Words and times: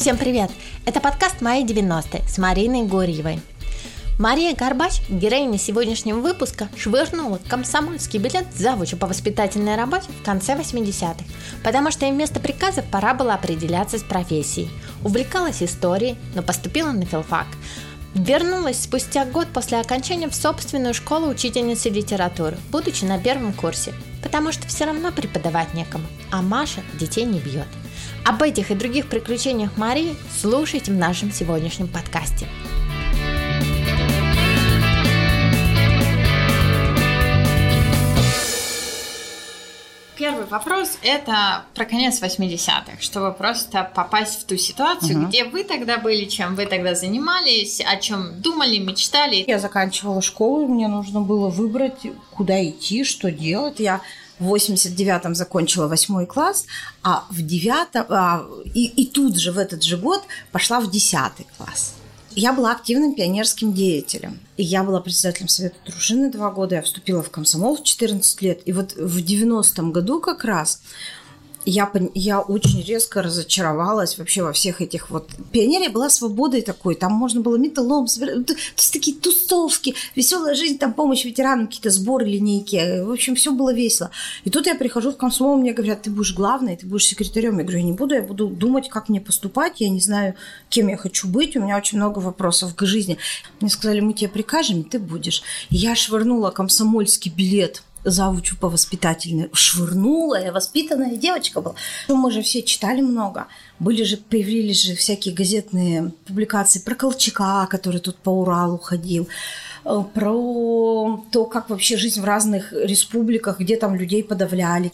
Всем 0.00 0.16
привет! 0.16 0.50
Это 0.86 0.98
подкаст 0.98 1.42
«Мои 1.42 1.62
90-е» 1.62 2.26
с 2.26 2.38
Мариной 2.38 2.84
Горьевой. 2.84 3.38
Мария 4.18 4.56
Горбач, 4.56 5.02
героиня 5.10 5.58
сегодняшнего 5.58 6.20
выпуска, 6.20 6.70
швырнула 6.74 7.38
комсомольский 7.50 8.18
билет 8.18 8.46
завучу 8.56 8.96
по 8.96 9.06
воспитательной 9.06 9.76
работе 9.76 10.06
в 10.18 10.24
конце 10.24 10.54
80-х, 10.54 11.22
потому 11.62 11.90
что 11.90 12.06
им 12.06 12.14
вместо 12.14 12.40
приказов 12.40 12.86
пора 12.86 13.12
было 13.12 13.34
определяться 13.34 13.98
с 13.98 14.02
профессией. 14.02 14.70
Увлекалась 15.04 15.62
историей, 15.62 16.16
но 16.34 16.40
поступила 16.40 16.92
на 16.92 17.04
филфак. 17.04 17.48
Вернулась 18.14 18.82
спустя 18.82 19.26
год 19.26 19.48
после 19.48 19.80
окончания 19.80 20.30
в 20.30 20.34
собственную 20.34 20.94
школу 20.94 21.28
учительницы 21.28 21.90
литературы, 21.90 22.56
будучи 22.72 23.04
на 23.04 23.18
первом 23.18 23.52
курсе, 23.52 23.92
потому 24.22 24.50
что 24.50 24.66
все 24.66 24.86
равно 24.86 25.12
преподавать 25.12 25.74
некому, 25.74 26.06
а 26.30 26.40
Маша 26.40 26.80
детей 26.98 27.24
не 27.24 27.38
бьет. 27.38 27.68
Об 28.24 28.42
этих 28.42 28.70
и 28.70 28.74
других 28.74 29.08
приключениях 29.08 29.76
Марии 29.76 30.14
слушайте 30.38 30.92
в 30.92 30.96
нашем 30.96 31.32
сегодняшнем 31.32 31.88
подкасте. 31.88 32.46
Первый 40.16 40.44
вопрос– 40.44 40.98
это 41.02 41.64
про 41.74 41.86
конец 41.86 42.20
80-х, 42.20 43.00
чтобы 43.00 43.32
просто 43.32 43.90
попасть 43.94 44.42
в 44.42 44.44
ту 44.44 44.58
ситуацию, 44.58 45.18
угу. 45.18 45.28
где 45.28 45.44
вы 45.44 45.64
тогда 45.64 45.96
были, 45.96 46.26
чем 46.26 46.56
вы 46.56 46.66
тогда 46.66 46.94
занимались, 46.94 47.80
о 47.80 47.96
чем 47.96 48.38
думали, 48.42 48.76
мечтали. 48.76 49.44
Я 49.46 49.58
заканчивала 49.58 50.20
школу, 50.20 50.64
и 50.64 50.66
мне 50.66 50.88
нужно 50.88 51.22
было 51.22 51.48
выбрать, 51.48 52.02
куда 52.32 52.62
идти, 52.62 53.02
что 53.02 53.30
делать. 53.30 53.80
Я 53.80 54.02
в 54.40 54.54
89-м 54.54 55.34
закончила 55.34 55.86
восьмой 55.86 56.26
класс, 56.26 56.66
а 57.02 57.26
в 57.30 57.42
девятом, 57.42 58.06
а, 58.08 58.46
и, 58.74 58.86
и 58.86 59.06
тут 59.06 59.38
же 59.38 59.52
в 59.52 59.58
этот 59.58 59.84
же 59.84 59.96
год 59.96 60.22
пошла 60.50 60.80
в 60.80 60.90
десятый 60.90 61.46
класс. 61.56 61.94
Я 62.32 62.52
была 62.52 62.72
активным 62.72 63.14
пионерским 63.14 63.72
деятелем. 63.72 64.38
И 64.56 64.62
я 64.62 64.84
была 64.84 65.00
председателем 65.00 65.48
совета 65.48 65.76
дружины 65.84 66.30
два 66.30 66.50
года. 66.50 66.76
Я 66.76 66.82
вступила 66.82 67.22
в 67.22 67.30
комсомол 67.30 67.76
в 67.76 67.82
14 67.82 68.42
лет. 68.42 68.60
И 68.66 68.72
вот 68.72 68.92
в 68.92 69.18
90-м 69.18 69.90
году 69.90 70.20
как 70.20 70.44
раз 70.44 70.80
я, 71.70 71.90
я 72.14 72.40
очень 72.40 72.82
резко 72.82 73.22
разочаровалась 73.22 74.18
вообще 74.18 74.42
во 74.42 74.52
всех 74.52 74.80
этих 74.80 75.10
вот... 75.10 75.30
Пионерия 75.52 75.88
была 75.88 76.10
свободой 76.10 76.62
такой, 76.62 76.94
там 76.94 77.12
можно 77.12 77.40
было 77.40 77.56
металлом 77.56 78.06
то 78.06 78.54
есть 78.76 78.92
такие 78.92 79.16
тусовки, 79.16 79.94
веселая 80.16 80.54
жизнь, 80.54 80.78
там 80.78 80.92
помощь 80.92 81.24
ветеранам, 81.24 81.66
какие-то 81.66 81.90
сборы, 81.90 82.26
линейки, 82.26 83.02
в 83.02 83.10
общем, 83.10 83.34
все 83.34 83.52
было 83.52 83.72
весело. 83.72 84.10
И 84.44 84.50
тут 84.50 84.66
я 84.66 84.74
прихожу 84.74 85.12
в 85.12 85.16
комсомол, 85.16 85.56
мне 85.56 85.72
говорят, 85.72 86.02
ты 86.02 86.10
будешь 86.10 86.34
главной, 86.34 86.76
ты 86.76 86.86
будешь 86.86 87.06
секретарем. 87.06 87.58
Я 87.58 87.64
говорю, 87.64 87.78
я 87.78 87.84
не 87.84 87.92
буду, 87.92 88.14
я 88.14 88.22
буду 88.22 88.48
думать, 88.48 88.88
как 88.88 89.08
мне 89.08 89.20
поступать, 89.20 89.80
я 89.80 89.88
не 89.88 90.00
знаю, 90.00 90.34
кем 90.68 90.88
я 90.88 90.96
хочу 90.96 91.28
быть, 91.28 91.56
у 91.56 91.60
меня 91.60 91.76
очень 91.76 91.98
много 91.98 92.18
вопросов 92.18 92.74
к 92.74 92.84
жизни. 92.86 93.18
Мне 93.60 93.70
сказали, 93.70 94.00
мы 94.00 94.12
тебе 94.12 94.30
прикажем, 94.30 94.84
ты 94.84 94.98
будешь. 94.98 95.42
И 95.70 95.76
я 95.76 95.94
швырнула 95.94 96.50
комсомольский 96.50 97.30
билет 97.30 97.82
завучу 98.04 98.56
по 98.56 98.68
воспитательной 98.68 99.50
швырнула, 99.52 100.42
я 100.42 100.52
воспитанная 100.52 101.16
девочка 101.16 101.60
была. 101.60 101.74
Ну, 102.08 102.16
мы 102.16 102.30
же 102.30 102.42
все 102.42 102.62
читали 102.62 103.00
много. 103.00 103.46
Были 103.78 104.04
же, 104.04 104.16
появились 104.16 104.82
же 104.82 104.94
всякие 104.94 105.34
газетные 105.34 106.12
публикации 106.26 106.80
про 106.80 106.94
Колчака, 106.94 107.66
который 107.66 108.00
тут 108.00 108.16
по 108.16 108.30
Уралу 108.30 108.78
ходил, 108.78 109.28
э, 109.84 110.04
про 110.14 111.24
то, 111.30 111.44
как 111.46 111.70
вообще 111.70 111.96
жизнь 111.96 112.20
в 112.20 112.24
разных 112.24 112.72
республиках, 112.72 113.60
где 113.60 113.76
там 113.76 113.94
людей 113.94 114.22
подавляли. 114.22 114.90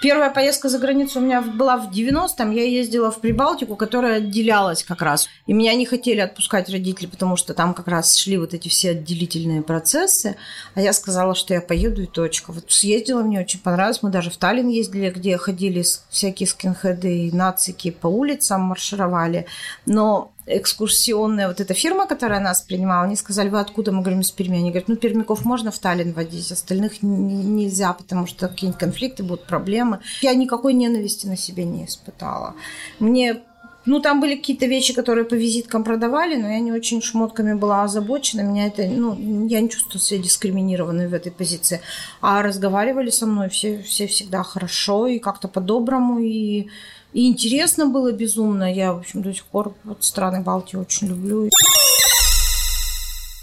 Первая 0.00 0.30
поездка 0.30 0.70
за 0.70 0.78
границу 0.78 1.18
у 1.18 1.22
меня 1.22 1.42
была 1.42 1.76
в 1.76 1.90
90-м. 1.90 2.52
Я 2.52 2.64
ездила 2.64 3.10
в 3.10 3.20
Прибалтику, 3.20 3.76
которая 3.76 4.16
отделялась 4.16 4.82
как 4.82 5.02
раз. 5.02 5.28
И 5.46 5.52
меня 5.52 5.74
не 5.74 5.84
хотели 5.84 6.20
отпускать 6.20 6.70
родители, 6.70 7.06
потому 7.06 7.36
что 7.36 7.52
там 7.52 7.74
как 7.74 7.86
раз 7.86 8.16
шли 8.16 8.38
вот 8.38 8.54
эти 8.54 8.68
все 8.68 8.92
отделительные 8.92 9.60
процессы. 9.60 10.36
А 10.74 10.80
я 10.80 10.94
сказала, 10.94 11.34
что 11.34 11.52
я 11.52 11.60
поеду 11.60 12.02
и 12.02 12.06
точка. 12.06 12.50
Вот 12.52 12.72
съездила, 12.72 13.20
мне 13.20 13.40
очень 13.40 13.60
понравилось. 13.60 14.02
Мы 14.02 14.10
даже 14.10 14.30
в 14.30 14.38
Таллин 14.38 14.68
ездили, 14.68 15.10
где 15.10 15.36
ходили 15.36 15.84
всякие 16.08 16.46
скинхеды 16.46 17.26
и 17.26 17.32
нацики 17.32 17.90
по 17.90 18.06
улицам, 18.06 18.62
маршировали. 18.62 19.44
Но 19.84 20.32
экскурсионная 20.46 21.48
вот 21.48 21.60
эта 21.60 21.74
фирма, 21.74 22.06
которая 22.06 22.40
нас 22.40 22.60
принимала, 22.62 23.04
они 23.04 23.16
сказали, 23.16 23.48
вы 23.48 23.60
откуда? 23.60 23.92
Мы 23.92 24.02
говорим, 24.02 24.20
из 24.20 24.30
Перми. 24.30 24.56
Они 24.56 24.70
говорят, 24.70 24.88
ну, 24.88 24.96
пермяков 24.96 25.44
можно 25.44 25.70
в 25.70 25.78
Таллин 25.78 26.12
водить, 26.12 26.50
остальных 26.50 27.02
нельзя, 27.02 27.92
потому 27.92 28.26
что 28.26 28.48
какие-нибудь 28.48 28.80
конфликты 28.80 29.22
будут, 29.22 29.46
проблемы. 29.46 30.00
Я 30.22 30.34
никакой 30.34 30.74
ненависти 30.74 31.26
на 31.26 31.36
себе 31.36 31.64
не 31.64 31.84
испытала. 31.84 32.54
Мне 32.98 33.42
ну, 33.90 34.00
там 34.00 34.20
были 34.20 34.36
какие-то 34.36 34.66
вещи, 34.66 34.94
которые 34.94 35.24
по 35.24 35.34
визиткам 35.34 35.82
продавали, 35.82 36.36
но 36.36 36.48
я 36.48 36.60
не 36.60 36.72
очень 36.72 37.02
шмотками 37.02 37.54
была 37.54 37.82
озабочена. 37.82 38.42
Меня 38.42 38.66
это, 38.66 38.86
ну, 38.86 39.46
я 39.48 39.60
не 39.60 39.68
чувствую 39.68 40.00
себя 40.00 40.22
дискриминированной 40.22 41.08
в 41.08 41.14
этой 41.14 41.32
позиции. 41.32 41.80
А 42.20 42.42
разговаривали 42.42 43.10
со 43.10 43.26
мной 43.26 43.48
все, 43.48 43.82
все 43.82 44.06
всегда 44.06 44.44
хорошо 44.44 45.08
и 45.08 45.18
как-то 45.18 45.48
по-доброму. 45.48 46.20
И 46.20 46.68
и 47.12 47.26
интересно 47.26 47.86
было 47.86 48.12
безумно. 48.12 48.72
Я, 48.72 48.92
в 48.92 48.98
общем, 48.98 49.22
до 49.22 49.34
сих 49.34 49.44
пор 49.44 49.74
вот 49.82 50.04
страны 50.04 50.40
Балтии 50.42 50.76
очень 50.76 51.08
люблю. 51.08 51.50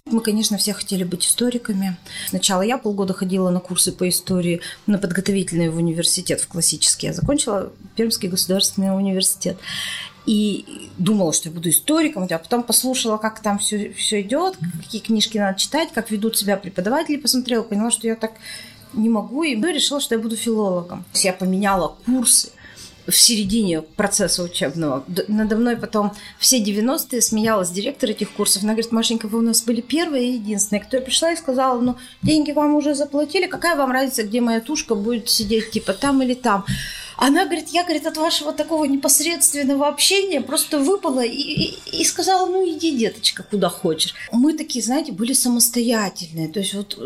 Мы, 0.05 0.21
конечно, 0.21 0.57
все 0.57 0.73
хотели 0.73 1.03
быть 1.03 1.25
историками. 1.25 1.97
Сначала 2.29 2.61
я 2.61 2.77
полгода 2.77 3.13
ходила 3.13 3.49
на 3.49 3.59
курсы 3.59 3.91
по 3.91 4.07
истории, 4.07 4.61
на 4.85 4.97
подготовительный 4.97 5.67
в 5.67 5.75
университет, 5.75 6.39
в 6.39 6.47
классический. 6.47 7.07
Я 7.07 7.13
закончила 7.13 7.73
Пермский 7.97 8.29
государственный 8.29 8.95
университет. 8.95 9.57
И 10.27 10.89
думала, 10.97 11.33
что 11.33 11.49
я 11.49 11.55
буду 11.55 11.69
историком, 11.69 12.27
а 12.29 12.37
потом 12.37 12.61
послушала, 12.61 13.17
как 13.17 13.39
там 13.41 13.59
все, 13.59 13.91
все 13.93 14.21
идет, 14.21 14.57
какие 14.83 15.01
книжки 15.01 15.37
надо 15.37 15.57
читать, 15.57 15.89
как 15.93 16.11
ведут 16.11 16.37
себя 16.37 16.57
преподаватели, 16.57 17.15
посмотрела, 17.15 17.63
поняла, 17.63 17.89
что 17.89 18.07
я 18.07 18.15
так 18.15 18.33
не 18.93 19.09
могу, 19.09 19.43
и 19.43 19.55
решила, 19.55 20.01
что 20.01 20.15
я 20.15 20.21
буду 20.21 20.35
филологом. 20.35 21.05
Я 21.13 21.31
поменяла 21.33 21.95
курсы, 22.05 22.51
в 23.07 23.15
середине 23.15 23.81
процесса 23.81 24.43
учебного. 24.43 25.05
Надо 25.27 25.55
мной 25.55 25.77
потом 25.77 26.11
все 26.39 26.61
90-е 26.61 27.21
смеялась 27.21 27.69
директор 27.69 28.09
этих 28.09 28.31
курсов. 28.31 28.63
Она 28.63 28.73
говорит, 28.73 28.91
Машенька, 28.91 29.27
вы 29.27 29.39
у 29.39 29.41
нас 29.41 29.63
были 29.63 29.81
первые 29.81 30.29
и 30.29 30.33
единственные. 30.33 30.83
Кто 30.83 30.97
я 30.97 31.03
пришла 31.03 31.31
и 31.31 31.37
сказала, 31.37 31.79
ну, 31.79 31.95
деньги 32.21 32.51
вам 32.51 32.75
уже 32.75 32.95
заплатили, 32.95 33.47
какая 33.47 33.77
вам 33.77 33.91
разница, 33.91 34.23
где 34.23 34.41
моя 34.41 34.59
тушка 34.59 34.95
будет 34.95 35.29
сидеть, 35.29 35.71
типа 35.71 35.93
там 35.93 36.21
или 36.21 36.33
там. 36.33 36.65
Она 37.17 37.45
говорит, 37.45 37.69
я, 37.69 37.83
говорит, 37.83 38.05
от 38.05 38.17
вашего 38.17 38.53
такого 38.53 38.85
непосредственного 38.85 39.87
общения 39.87 40.39
просто 40.39 40.77
выпала 40.77 41.25
и, 41.25 41.31
и, 41.31 42.01
и 42.01 42.03
сказала, 42.05 42.47
ну 42.47 42.63
иди, 42.69 42.95
деточка, 42.95 43.41
куда 43.41 43.69
хочешь. 43.69 44.13
Мы 44.31 44.53
такие, 44.53 44.85
знаете, 44.85 45.11
были 45.11 45.33
самостоятельные. 45.33 46.47
То 46.47 46.59
есть 46.59 46.75
вот 46.75 46.97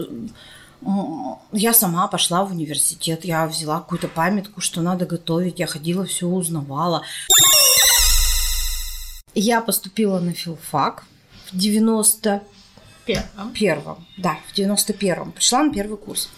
я 1.53 1.73
сама 1.73 2.07
пошла 2.07 2.43
в 2.43 2.51
университет, 2.51 3.23
я 3.23 3.45
взяла 3.47 3.79
какую-то 3.79 4.09
памятку, 4.09 4.59
что 4.59 4.81
надо 4.81 5.05
готовить, 5.05 5.59
я 5.59 5.67
ходила, 5.67 6.05
все 6.05 6.27
узнавала. 6.27 7.03
Я 9.33 9.61
поступила 9.61 10.19
на 10.19 10.33
филфак 10.33 11.05
в 11.51 11.57
90 11.57 12.43
первом. 13.05 13.53
первом. 13.53 14.07
Да, 14.17 14.37
в 14.47 14.57
91-м. 14.57 15.31
Пришла 15.31 15.63
на 15.63 15.73
первый 15.73 15.97
курс. 15.97 16.29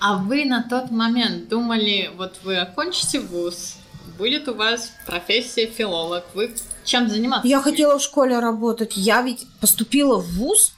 А, 0.00 0.16
вы 0.16 0.44
на 0.44 0.62
тот 0.62 0.90
момент 0.90 1.48
думали, 1.48 2.10
вот 2.16 2.38
вы 2.44 2.56
окончите 2.56 3.20
вуз, 3.20 3.76
будет 4.16 4.48
у 4.48 4.54
вас 4.54 4.92
профессия 5.06 5.66
филолог, 5.66 6.24
вы 6.34 6.54
чем 6.84 7.08
заниматься? 7.08 7.46
Я 7.46 7.60
хотела 7.60 7.98
в 7.98 8.02
школе 8.02 8.38
работать. 8.38 8.96
Я 8.96 9.22
ведь 9.22 9.46
поступила 9.60 10.16
в 10.18 10.26
вуз 10.36 10.72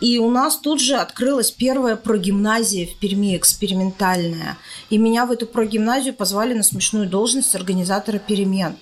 и 0.00 0.18
у 0.18 0.30
нас 0.30 0.56
тут 0.56 0.80
же 0.80 0.94
открылась 0.94 1.50
первая 1.50 1.96
прогимназия 1.96 2.86
в 2.86 2.98
Перми, 2.98 3.36
экспериментальная. 3.36 4.56
И 4.90 4.98
меня 4.98 5.26
в 5.26 5.32
эту 5.32 5.46
прогимназию 5.46 6.14
позвали 6.14 6.54
на 6.54 6.62
смешную 6.62 7.08
должность 7.08 7.54
организатора 7.56 8.18
перемен. 8.18 8.76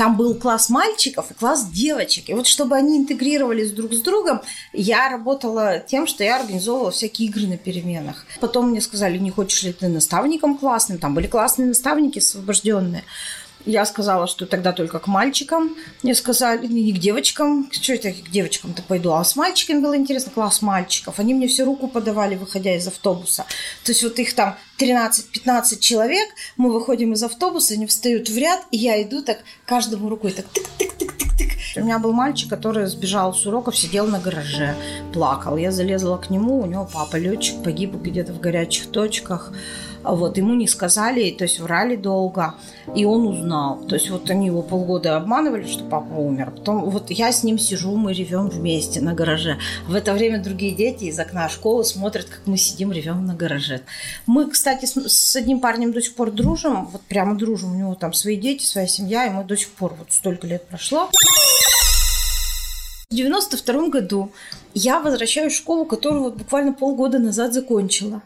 Там 0.00 0.16
был 0.16 0.34
класс 0.34 0.70
мальчиков 0.70 1.30
и 1.30 1.34
класс 1.34 1.66
девочек. 1.66 2.30
И 2.30 2.32
вот 2.32 2.46
чтобы 2.46 2.74
они 2.74 2.96
интегрировались 2.96 3.70
друг 3.70 3.92
с 3.92 4.00
другом, 4.00 4.40
я 4.72 5.10
работала 5.10 5.78
тем, 5.78 6.06
что 6.06 6.24
я 6.24 6.40
организовывала 6.40 6.90
всякие 6.90 7.28
игры 7.28 7.46
на 7.46 7.58
переменах. 7.58 8.24
Потом 8.40 8.70
мне 8.70 8.80
сказали, 8.80 9.18
не 9.18 9.30
хочешь 9.30 9.62
ли 9.62 9.74
ты 9.74 9.88
наставником 9.88 10.56
классным? 10.56 10.96
Там 10.96 11.12
были 11.12 11.26
классные 11.26 11.68
наставники 11.68 12.18
освобожденные. 12.18 13.04
Я 13.66 13.84
сказала, 13.84 14.26
что 14.26 14.46
тогда 14.46 14.72
только 14.72 14.98
к 14.98 15.06
мальчикам. 15.06 15.76
Мне 16.02 16.14
сказали, 16.14 16.66
не 16.66 16.92
к 16.92 16.98
девочкам. 16.98 17.68
Что 17.70 17.92
это 17.92 18.10
к 18.12 18.30
девочкам-то 18.30 18.82
пойду? 18.82 19.12
А 19.12 19.22
с 19.22 19.36
мальчиками 19.36 19.80
было 19.80 19.96
интересно, 19.96 20.32
класс 20.32 20.62
мальчиков. 20.62 21.18
Они 21.18 21.34
мне 21.34 21.46
всю 21.46 21.64
руку 21.64 21.88
подавали, 21.88 22.36
выходя 22.36 22.74
из 22.74 22.86
автобуса. 22.86 23.44
То 23.84 23.92
есть 23.92 24.02
вот 24.02 24.18
их 24.18 24.34
там 24.34 24.56
13-15 24.78 25.78
человек, 25.78 26.28
мы 26.56 26.72
выходим 26.72 27.12
из 27.12 27.22
автобуса, 27.22 27.74
они 27.74 27.86
встают 27.86 28.28
в 28.28 28.38
ряд, 28.38 28.60
и 28.70 28.78
я 28.78 29.02
иду 29.02 29.22
так 29.22 29.38
каждому 29.66 30.08
рукой 30.08 30.32
так 30.32 30.46
тык-тык-тык-тык-тык. 30.46 31.50
У 31.76 31.84
меня 31.84 31.98
был 31.98 32.12
мальчик, 32.12 32.48
который 32.48 32.86
сбежал 32.86 33.34
с 33.34 33.46
уроков, 33.46 33.76
сидел 33.76 34.06
на 34.06 34.18
гараже, 34.18 34.74
плакал. 35.12 35.56
Я 35.56 35.70
залезла 35.70 36.16
к 36.16 36.30
нему, 36.30 36.60
у 36.60 36.66
него 36.66 36.88
папа 36.90 37.16
летчик, 37.16 37.62
погиб 37.62 37.94
где-то 37.94 38.32
в 38.32 38.40
горячих 38.40 38.90
точках. 38.90 39.52
Вот, 40.02 40.38
ему 40.38 40.54
не 40.54 40.66
сказали, 40.66 41.30
то 41.30 41.44
есть 41.44 41.60
врали 41.60 41.96
долго, 41.96 42.54
и 42.94 43.04
он 43.04 43.26
узнал. 43.26 43.84
То 43.86 43.96
есть 43.96 44.10
вот 44.10 44.30
они 44.30 44.46
его 44.46 44.62
полгода 44.62 45.16
обманывали, 45.16 45.66
что 45.66 45.84
папа 45.84 46.14
умер. 46.14 46.52
Потом 46.52 46.88
вот 46.88 47.10
я 47.10 47.32
с 47.32 47.44
ним 47.44 47.58
сижу, 47.58 47.94
мы 47.96 48.14
ревем 48.14 48.48
вместе 48.48 49.00
на 49.00 49.12
гараже. 49.12 49.58
В 49.86 49.94
это 49.94 50.14
время 50.14 50.42
другие 50.42 50.74
дети 50.74 51.04
из 51.04 51.18
окна 51.18 51.48
школы 51.48 51.84
смотрят, 51.84 52.24
как 52.26 52.40
мы 52.46 52.56
сидим, 52.56 52.92
ревем 52.92 53.26
на 53.26 53.34
гараже. 53.34 53.82
Мы, 54.26 54.50
кстати, 54.50 54.86
с, 54.86 54.94
с 54.94 55.36
одним 55.36 55.60
парнем 55.60 55.92
до 55.92 56.00
сих 56.00 56.14
пор 56.14 56.30
дружим, 56.30 56.86
вот 56.86 57.02
прямо 57.02 57.36
дружим. 57.36 57.72
У 57.72 57.76
него 57.76 57.94
там 57.94 58.12
свои 58.14 58.36
дети, 58.36 58.64
своя 58.64 58.86
семья, 58.86 59.26
и 59.26 59.30
мы 59.30 59.44
до 59.44 59.56
сих 59.56 59.68
пор, 59.70 59.94
вот 59.98 60.12
столько 60.12 60.46
лет 60.46 60.66
прошло. 60.66 61.10
В 63.10 63.14
92 63.14 63.88
году 63.88 64.30
я 64.72 65.00
возвращаюсь 65.00 65.52
в 65.52 65.56
школу, 65.56 65.84
которую 65.84 66.22
вот 66.22 66.36
буквально 66.36 66.72
полгода 66.72 67.18
назад 67.18 67.52
закончила. 67.52 68.22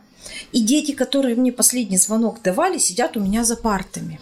И 0.52 0.60
дети, 0.60 0.92
которые 0.92 1.36
мне 1.36 1.52
последний 1.52 1.98
звонок 1.98 2.42
давали, 2.42 2.78
сидят 2.78 3.16
у 3.16 3.20
меня 3.20 3.44
за 3.44 3.56
партами. 3.56 4.20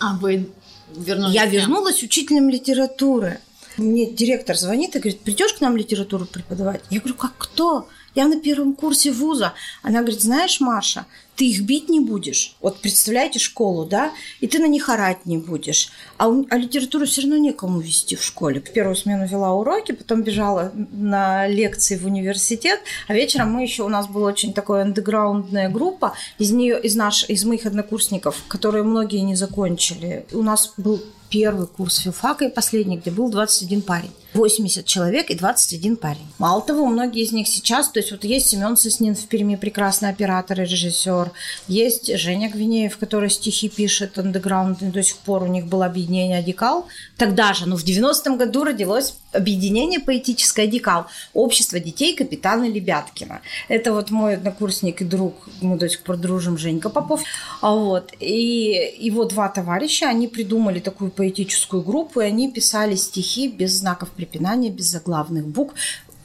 А 0.00 0.16
вы 0.16 0.48
вернулись? 0.94 1.34
Я 1.34 1.46
вернулась 1.46 2.02
учителем 2.02 2.48
литературы. 2.48 3.40
Мне 3.76 4.10
директор 4.10 4.56
звонит 4.56 4.96
и 4.96 4.98
говорит, 4.98 5.20
придешь 5.20 5.52
к 5.54 5.60
нам 5.60 5.76
литературу 5.76 6.26
преподавать? 6.26 6.82
Я 6.90 7.00
говорю, 7.00 7.16
как 7.16 7.32
кто? 7.38 7.88
Я 8.14 8.26
на 8.26 8.40
первом 8.40 8.74
курсе 8.74 9.12
вуза. 9.12 9.54
Она 9.82 10.00
говорит, 10.00 10.20
знаешь, 10.20 10.60
Маша, 10.60 11.06
ты 11.38 11.46
их 11.46 11.62
бить 11.62 11.88
не 11.88 12.00
будешь. 12.00 12.56
Вот 12.60 12.80
представляете 12.80 13.38
школу, 13.38 13.84
да? 13.84 14.10
И 14.40 14.48
ты 14.48 14.58
на 14.58 14.66
них 14.66 14.88
орать 14.88 15.24
не 15.24 15.38
будешь. 15.38 15.90
А, 16.18 16.26
а 16.50 16.56
литературу 16.56 17.06
все 17.06 17.22
равно 17.22 17.36
некому 17.36 17.78
вести 17.78 18.16
в 18.16 18.24
школе. 18.24 18.60
В 18.60 18.72
первую 18.72 18.96
смену 18.96 19.26
вела 19.26 19.54
уроки, 19.54 19.92
потом 19.92 20.22
бежала 20.22 20.72
на 20.74 21.46
лекции 21.46 21.96
в 21.96 22.06
университет, 22.06 22.80
а 23.06 23.14
вечером 23.14 23.52
мы 23.52 23.62
еще, 23.62 23.84
у 23.84 23.88
нас 23.88 24.08
была 24.08 24.28
очень 24.28 24.52
такая 24.52 24.82
андеграундная 24.82 25.68
группа 25.68 26.14
из 26.38 26.50
нее, 26.50 26.80
из, 26.80 26.96
наш, 26.96 27.28
из 27.28 27.44
моих 27.44 27.66
однокурсников, 27.66 28.42
которые 28.48 28.82
многие 28.82 29.20
не 29.20 29.36
закончили. 29.36 30.26
У 30.32 30.42
нас 30.42 30.72
был 30.76 31.00
первый 31.30 31.66
курс 31.66 31.98
филфака 31.98 32.46
и 32.46 32.50
последний, 32.50 32.96
где 32.96 33.10
был 33.10 33.30
21 33.30 33.82
парень. 33.82 34.10
80 34.38 34.86
человек 34.86 35.30
и 35.30 35.34
21 35.34 35.96
парень. 35.96 36.26
Мало 36.38 36.62
того, 36.62 36.86
многие 36.86 37.24
из 37.24 37.32
них 37.32 37.48
сейчас, 37.48 37.88
то 37.88 37.98
есть 37.98 38.12
вот 38.12 38.22
есть 38.24 38.48
Семен 38.48 38.76
Соснин 38.76 39.16
в 39.16 39.26
Перми, 39.26 39.56
прекрасный 39.56 40.10
оператор 40.10 40.60
и 40.60 40.64
режиссер, 40.64 41.32
есть 41.66 42.16
Женя 42.16 42.48
Гвинеев, 42.48 42.96
который 42.96 43.30
стихи 43.30 43.68
пишет, 43.68 44.16
андеграунд, 44.18 44.78
до 44.92 45.02
сих 45.02 45.16
пор 45.16 45.42
у 45.42 45.48
них 45.48 45.66
было 45.66 45.86
объединение 45.86 46.38
«Адикал». 46.38 46.86
Тогда 47.16 47.52
же, 47.52 47.66
ну 47.66 47.76
в 47.76 47.84
90-м 47.84 48.38
году 48.38 48.62
родилось 48.62 49.14
объединение 49.32 49.98
поэтическое 49.98 50.66
«Адикал», 50.66 51.06
общество 51.34 51.80
детей 51.80 52.14
капитана 52.14 52.68
Лебяткина. 52.68 53.40
Это 53.68 53.92
вот 53.92 54.10
мой 54.10 54.34
однокурсник 54.34 55.02
и 55.02 55.04
друг, 55.04 55.48
мы 55.60 55.76
до 55.76 55.88
сих 55.88 56.02
пор 56.02 56.16
дружим, 56.16 56.58
Женька 56.58 56.90
Попов. 56.90 57.22
А 57.60 57.74
вот, 57.74 58.12
и 58.20 58.94
его 59.00 59.24
два 59.24 59.48
товарища, 59.48 60.08
они 60.08 60.28
придумали 60.28 60.78
такую 60.78 61.10
поэтическую 61.10 61.82
группу, 61.82 62.20
и 62.20 62.24
они 62.24 62.52
писали 62.52 62.94
стихи 62.94 63.48
без 63.48 63.72
знаков 63.72 64.10
препинания, 64.10 64.27
без 64.70 64.86
заглавных 64.86 65.46
букв. 65.46 65.74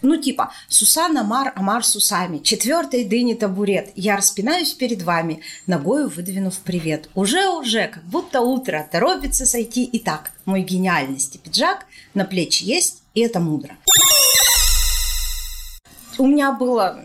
Ну, 0.01 0.17
типа, 0.17 0.51
Сусана 0.67 1.23
Мар, 1.23 1.53
Амар 1.55 1.85
с 1.85 1.95
усами, 1.95 2.39
четвертый 2.39 3.05
дыни 3.05 3.35
табурет, 3.35 3.91
я 3.95 4.17
распинаюсь 4.17 4.73
перед 4.73 5.01
вами, 5.01 5.41
ногою 5.65 6.09
выдвинув 6.09 6.59
привет. 6.59 7.09
Уже-уже, 7.15 7.87
как 7.87 8.03
будто 8.03 8.41
утро, 8.41 8.85
торопится 8.91 9.45
сойти 9.45 9.85
и 9.85 9.99
так. 9.99 10.31
Мой 10.43 10.61
гениальности 10.61 11.37
пиджак 11.37 11.85
на 12.13 12.25
плечи 12.25 12.63
есть, 12.63 13.01
и 13.13 13.21
это 13.21 13.39
мудро. 13.39 13.77
У 16.17 16.27
меня 16.27 16.51
было 16.51 16.99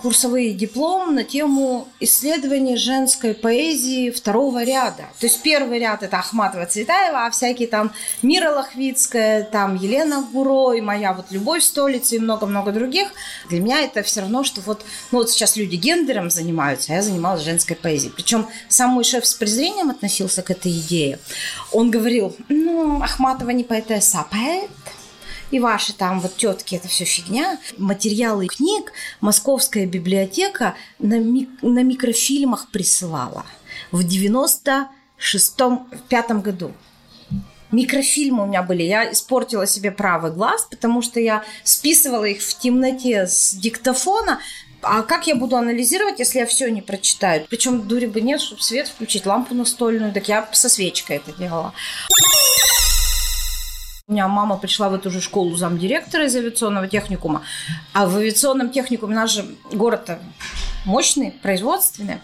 курсовые 0.00 0.54
диплом 0.54 1.14
на 1.14 1.24
тему 1.24 1.88
исследования 2.00 2.76
женской 2.76 3.34
поэзии 3.34 4.10
второго 4.10 4.64
ряда. 4.64 5.04
То 5.20 5.26
есть 5.26 5.42
первый 5.42 5.78
ряд 5.78 6.02
это 6.02 6.18
Ахматова 6.18 6.66
Цветаева, 6.66 7.26
а 7.26 7.30
всякие 7.30 7.68
там 7.68 7.92
Мира 8.22 8.50
Лохвицкая, 8.50 9.44
там 9.44 9.76
Елена 9.76 10.22
Гуро 10.32 10.72
и 10.72 10.80
моя 10.80 11.12
вот 11.12 11.26
Любовь 11.30 11.62
Столица 11.62 12.16
и 12.16 12.18
много-много 12.18 12.72
других. 12.72 13.08
Для 13.48 13.60
меня 13.60 13.80
это 13.80 14.02
все 14.02 14.22
равно, 14.22 14.44
что 14.44 14.60
вот, 14.62 14.84
ну 15.12 15.18
вот 15.18 15.30
сейчас 15.30 15.56
люди 15.56 15.76
гендером 15.76 16.30
занимаются, 16.30 16.92
а 16.92 16.96
я 16.96 17.02
занималась 17.02 17.42
женской 17.42 17.76
поэзией. 17.76 18.12
Причем 18.14 18.46
сам 18.68 18.90
мой 18.90 19.04
шеф 19.04 19.26
с 19.26 19.34
презрением 19.34 19.90
относился 19.90 20.42
к 20.42 20.50
этой 20.50 20.72
идее. 20.72 21.18
Он 21.72 21.90
говорил, 21.90 22.34
ну, 22.48 23.02
Ахматова 23.02 23.50
не 23.50 23.64
поэтесса, 23.64 24.20
а 24.20 24.24
поэт 24.30 24.70
и 25.50 25.60
ваши 25.60 25.92
там 25.92 26.20
вот 26.20 26.36
тетки, 26.36 26.74
это 26.74 26.88
все 26.88 27.04
фигня. 27.04 27.58
Материалы 27.78 28.46
книг 28.46 28.92
Московская 29.20 29.86
библиотека 29.86 30.74
на, 30.98 31.18
ми- 31.18 31.48
на 31.62 31.82
микрофильмах 31.82 32.68
присылала 32.70 33.44
в 33.92 34.00
96-м, 34.00 35.88
пятом 36.08 36.40
году. 36.40 36.72
Микрофильмы 37.72 38.44
у 38.44 38.46
меня 38.46 38.62
были. 38.62 38.82
Я 38.82 39.10
испортила 39.12 39.66
себе 39.66 39.90
правый 39.90 40.32
глаз, 40.32 40.66
потому 40.70 41.02
что 41.02 41.20
я 41.20 41.42
списывала 41.64 42.24
их 42.24 42.40
в 42.40 42.58
темноте 42.58 43.26
с 43.26 43.54
диктофона. 43.54 44.40
А 44.82 45.02
как 45.02 45.26
я 45.26 45.34
буду 45.34 45.56
анализировать, 45.56 46.20
если 46.20 46.38
я 46.38 46.46
все 46.46 46.70
не 46.70 46.80
прочитаю? 46.80 47.44
Причем 47.48 47.88
дури 47.88 48.06
бы 48.06 48.20
нет, 48.20 48.40
чтобы 48.40 48.62
свет 48.62 48.86
включить, 48.86 49.26
лампу 49.26 49.54
настольную. 49.54 50.12
Так 50.12 50.28
я 50.28 50.48
со 50.52 50.68
свечкой 50.68 51.16
это 51.16 51.32
делала. 51.32 51.72
У 54.08 54.12
меня 54.12 54.28
мама 54.28 54.56
пришла 54.56 54.88
в 54.88 54.94
эту 54.94 55.10
же 55.10 55.20
школу 55.20 55.56
замдиректора 55.56 56.26
из 56.26 56.36
авиационного 56.36 56.86
техникума. 56.86 57.42
А 57.92 58.06
в 58.06 58.16
авиационном 58.16 58.70
техникуме 58.70 59.16
наш 59.16 59.32
же 59.32 59.44
город 59.72 60.20
мощный, 60.84 61.32
производственный. 61.32 62.18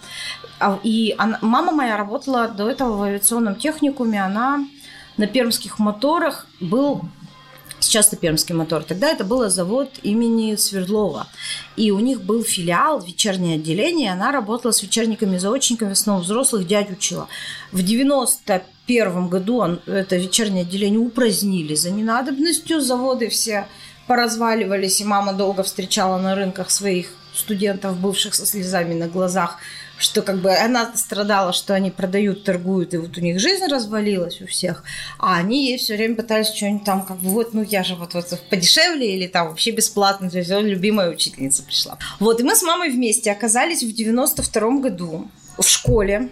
А, 0.60 0.78
и 0.84 1.12
она, 1.18 1.40
мама 1.42 1.72
моя 1.72 1.96
работала 1.96 2.46
до 2.46 2.70
этого 2.70 2.96
в 2.96 3.02
авиационном 3.02 3.56
техникуме. 3.56 4.24
Она 4.24 4.64
на 5.16 5.26
пермских 5.26 5.80
моторах 5.80 6.46
был 6.60 7.02
Сейчас 7.80 8.06
это 8.06 8.16
Пермский 8.16 8.54
мотор. 8.54 8.84
Тогда 8.84 9.08
это 9.08 9.24
был 9.24 9.48
завод 9.50 9.90
имени 10.04 10.54
Свердлова. 10.54 11.26
И 11.74 11.90
у 11.90 11.98
них 11.98 12.22
был 12.22 12.44
филиал, 12.44 13.00
вечернее 13.00 13.56
отделение. 13.56 14.12
Она 14.12 14.30
работала 14.30 14.70
с 14.70 14.82
вечерниками, 14.84 15.36
заочниками, 15.36 15.90
основном 15.90 16.22
взрослых, 16.22 16.64
дядь 16.64 16.92
учила. 16.92 17.26
В 17.72 17.82
91 18.86 19.28
году 19.28 19.58
он, 19.58 19.80
это 19.86 20.16
вечернее 20.16 20.62
отделение 20.62 20.98
упразднили 20.98 21.74
за 21.74 21.90
ненадобностью. 21.90 22.80
Заводы 22.80 23.28
все 23.28 23.66
поразваливались, 24.06 25.00
и 25.00 25.04
мама 25.04 25.32
долго 25.32 25.62
встречала 25.62 26.18
на 26.18 26.34
рынках 26.34 26.70
своих 26.70 27.14
студентов, 27.34 27.96
бывших 27.96 28.34
со 28.34 28.44
слезами 28.44 28.94
на 28.94 29.08
глазах, 29.08 29.58
что 29.96 30.20
как 30.20 30.40
бы 30.40 30.54
она 30.54 30.92
страдала, 30.96 31.52
что 31.52 31.74
они 31.74 31.90
продают, 31.90 32.44
торгуют, 32.44 32.92
и 32.92 32.98
вот 32.98 33.16
у 33.16 33.20
них 33.20 33.40
жизнь 33.40 33.64
развалилась 33.66 34.42
у 34.42 34.46
всех, 34.46 34.82
а 35.18 35.36
они 35.36 35.68
ей 35.68 35.78
все 35.78 35.96
время 35.96 36.16
пытались 36.16 36.48
что-нибудь 36.48 36.84
там, 36.84 37.06
как 37.06 37.18
бы 37.18 37.30
вот, 37.30 37.54
ну 37.54 37.62
я 37.62 37.84
же 37.84 37.94
вот, 37.94 38.12
вот 38.14 38.38
подешевле 38.50 39.16
или 39.16 39.28
там 39.28 39.48
вообще 39.48 39.70
бесплатно, 39.70 40.28
то 40.28 40.38
есть 40.38 40.50
любимая 40.50 41.10
учительница 41.10 41.62
пришла. 41.62 41.96
Вот, 42.18 42.40
и 42.40 42.42
мы 42.42 42.54
с 42.54 42.62
мамой 42.62 42.90
вместе 42.90 43.30
оказались 43.30 43.82
в 43.82 43.94
92 43.94 44.80
году 44.80 45.30
в 45.56 45.66
школе, 45.66 46.30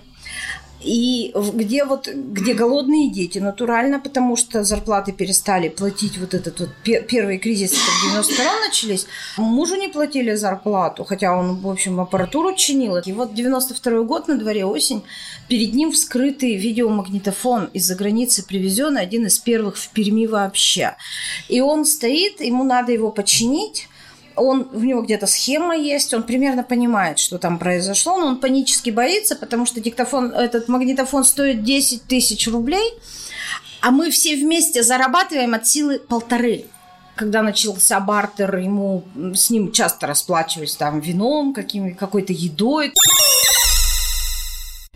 и 0.83 1.33
где 1.55 1.85
вот, 1.85 2.09
где 2.09 2.55
голодные 2.55 3.11
дети, 3.11 3.39
натурально, 3.39 4.01
потому 4.01 4.37
что 4.37 4.65
зарплаты 4.65 5.13
перестали 5.13 5.69
платить, 5.69 6.17
вот 6.19 6.33
этот 6.33 6.61
вот 6.61 6.71
первый 6.83 7.39
кризис, 7.39 7.73
в 7.73 8.17
92-м 8.17 8.61
начались, 8.67 9.07
мужу 9.37 9.77
не 9.77 9.89
платили 9.89 10.35
зарплату, 10.35 11.05
хотя 11.05 11.37
он, 11.37 11.61
в 11.61 11.69
общем, 11.69 12.01
аппаратуру 12.01 12.55
чинил. 12.55 12.97
И 12.97 13.13
вот 13.13 13.33
92-й 13.33 14.05
год, 14.05 14.29
на 14.29 14.39
дворе 14.39 14.65
осень, 14.65 15.03
перед 15.49 15.75
ним 15.75 15.93
вскрытый 15.93 16.57
видеомагнитофон 16.57 17.67
из-за 17.75 17.95
границы 17.95 18.47
привезенный, 18.47 19.03
один 19.03 19.27
из 19.27 19.39
первых 19.39 19.77
в 19.77 19.91
Перми 19.91 20.27
вообще. 20.27 20.97
И 21.49 21.61
он 21.61 21.85
стоит, 21.85 22.41
ему 22.41 22.65
надо 22.65 22.93
его 22.93 23.11
починить, 23.11 23.90
он, 24.41 24.69
у 24.73 24.81
него 24.81 25.03
где-то 25.03 25.27
схема 25.27 25.77
есть, 25.77 26.15
он 26.15 26.23
примерно 26.23 26.63
понимает, 26.63 27.19
что 27.19 27.39
там 27.39 27.59
произошло, 27.59 28.19
но 28.19 28.27
он 28.27 28.41
панически 28.41 28.91
боится, 28.91 29.37
потому 29.37 29.67
что 29.67 29.81
диктофон, 29.81 30.33
этот 30.33 30.69
магнитофон 30.69 31.25
стоит 31.25 31.63
10 31.63 32.05
тысяч 32.05 32.49
рублей, 32.49 32.95
а 33.81 33.91
мы 33.91 34.11
все 34.11 34.37
вместе 34.37 34.83
зарабатываем 34.83 35.55
от 35.55 35.67
силы 35.67 35.99
полторы 35.99 36.67
когда 37.17 37.43
начался 37.43 38.01
бартер, 38.01 38.57
ему 38.57 39.05
с 39.35 39.51
ним 39.51 39.73
часто 39.73 40.07
расплачивались 40.07 40.75
там 40.75 41.01
вином, 41.01 41.53
каким, 41.53 41.95
какой-то 41.95 42.33
едой. 42.33 42.95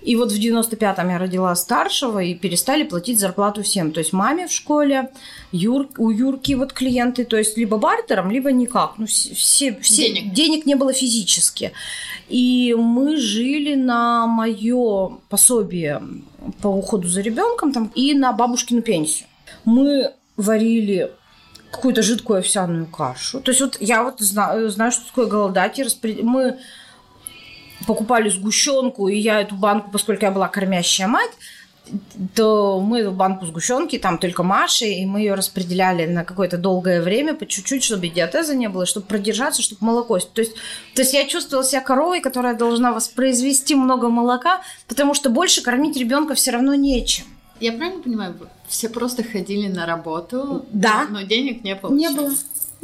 И 0.04 0.16
вот 0.16 0.32
в 0.32 0.38
95-м 0.38 1.08
я 1.08 1.18
родила 1.18 1.54
старшего 1.54 2.22
и 2.22 2.34
перестали 2.34 2.84
платить 2.84 3.18
зарплату 3.18 3.62
всем. 3.62 3.90
То 3.90 4.00
есть 4.00 4.12
маме 4.12 4.46
в 4.46 4.52
школе, 4.52 5.10
Юр, 5.50 5.88
у 5.96 6.10
Юрки 6.10 6.52
вот 6.52 6.74
клиенты, 6.74 7.24
то 7.24 7.38
есть 7.38 7.56
либо 7.56 7.78
бартером, 7.78 8.30
либо 8.30 8.52
никак. 8.52 8.98
Ну, 8.98 9.06
все, 9.06 9.74
все, 9.80 10.12
денег. 10.12 10.34
денег 10.34 10.66
не 10.66 10.74
было 10.74 10.92
физически. 10.92 11.72
И 12.28 12.74
мы 12.78 13.16
жили 13.16 13.74
на 13.76 14.26
мое 14.26 15.16
пособие 15.30 16.02
по 16.60 16.68
уходу 16.68 17.08
за 17.08 17.22
ребенком 17.22 17.72
там, 17.72 17.90
и 17.94 18.12
на 18.12 18.32
бабушкину 18.32 18.82
пенсию. 18.82 19.26
Мы 19.64 20.12
варили 20.36 21.12
какую-то 21.70 22.02
жидкую 22.02 22.40
овсяную 22.40 22.86
кашу. 22.86 23.40
То 23.40 23.50
есть 23.50 23.60
вот 23.62 23.78
я 23.80 24.02
вот 24.04 24.20
знаю, 24.20 24.68
знаю 24.68 24.92
что 24.92 25.06
такое 25.06 25.26
голодать. 25.26 25.78
И 25.78 25.82
распред... 25.82 26.22
Мы 26.22 26.58
покупали 27.86 28.28
сгущенку, 28.28 29.08
и 29.08 29.16
я 29.16 29.40
эту 29.40 29.54
банку, 29.54 29.90
поскольку 29.90 30.24
я 30.24 30.30
была 30.30 30.48
кормящая 30.48 31.08
мать, 31.08 31.30
то 32.34 32.80
мы 32.80 33.00
эту 33.00 33.12
банку 33.12 33.46
сгущенки, 33.46 33.98
там 33.98 34.18
только 34.18 34.42
Маши, 34.42 34.86
и 34.86 35.04
мы 35.04 35.20
ее 35.20 35.34
распределяли 35.34 36.06
на 36.06 36.24
какое-то 36.24 36.56
долгое 36.56 37.02
время, 37.02 37.34
по 37.34 37.46
чуть-чуть, 37.46 37.84
чтобы 37.84 38.08
диатеза 38.08 38.54
не 38.54 38.68
было, 38.68 38.86
чтобы 38.86 39.06
продержаться, 39.06 39.62
чтобы 39.62 39.84
молоко... 39.84 40.18
То 40.18 40.40
есть, 40.40 40.54
то 40.94 41.02
есть 41.02 41.12
я 41.12 41.26
чувствовала 41.26 41.66
себя 41.66 41.82
коровой, 41.82 42.20
которая 42.20 42.54
должна 42.54 42.92
воспроизвести 42.92 43.74
много 43.74 44.08
молока, 44.08 44.62
потому 44.88 45.14
что 45.14 45.28
больше 45.28 45.62
кормить 45.62 45.96
ребенка 45.96 46.34
все 46.34 46.52
равно 46.52 46.74
нечем. 46.74 47.24
Я 47.60 47.72
правильно 47.72 48.02
понимаю, 48.02 48.36
все 48.66 48.88
просто 48.88 49.22
ходили 49.22 49.68
на 49.68 49.86
работу, 49.86 50.64
да. 50.70 51.06
но 51.10 51.22
денег 51.22 51.62
не 51.64 51.76
получали? 51.76 52.12
Не 52.12 52.16
было. 52.16 52.34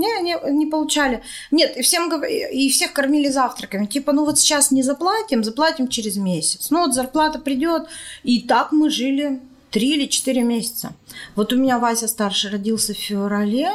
Не, 0.01 0.23
не, 0.23 0.37
не 0.51 0.67
получали. 0.67 1.23
Нет, 1.51 1.77
и 1.77 1.83
всем 1.83 2.11
и 2.25 2.71
всех 2.71 2.93
кормили 2.93 3.29
завтраками. 3.29 3.87
Типа, 3.87 4.13
ну 4.13 4.25
вот 4.25 4.39
сейчас 4.39 4.71
не 4.71 4.83
заплатим, 4.83 5.45
заплатим 5.45 5.89
через 5.89 6.17
месяц. 6.17 6.71
Ну 6.71 6.81
вот 6.81 6.95
зарплата 6.95 7.39
придет. 7.39 7.87
И 8.23 8.41
так 8.41 8.73
мы 8.73 8.91
жили 8.91 9.41
три 9.71 9.95
или 9.95 10.07
четыре 10.07 10.43
месяца. 10.43 10.93
Вот 11.37 11.53
у 11.53 11.57
меня 11.57 11.79
Вася 11.79 12.09
старший 12.09 12.51
родился 12.51 12.95
в 12.95 12.97
феврале, 12.97 13.71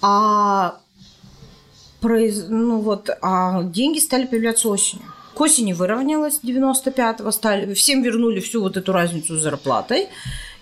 а, 0.00 0.78
произ... 2.00 2.46
ну 2.48 2.78
вот, 2.80 3.10
а 3.20 3.62
деньги 3.64 3.98
стали 3.98 4.26
появляться 4.26 4.68
осенью. 4.68 5.06
К 5.34 5.40
осени 5.40 5.72
выровнялось 5.72 6.40
95-го, 6.42 7.30
стали, 7.30 7.74
всем 7.74 8.02
вернули 8.02 8.40
всю 8.40 8.60
вот 8.60 8.76
эту 8.76 8.92
разницу 8.92 9.36
с 9.36 9.42
зарплатой. 9.42 10.08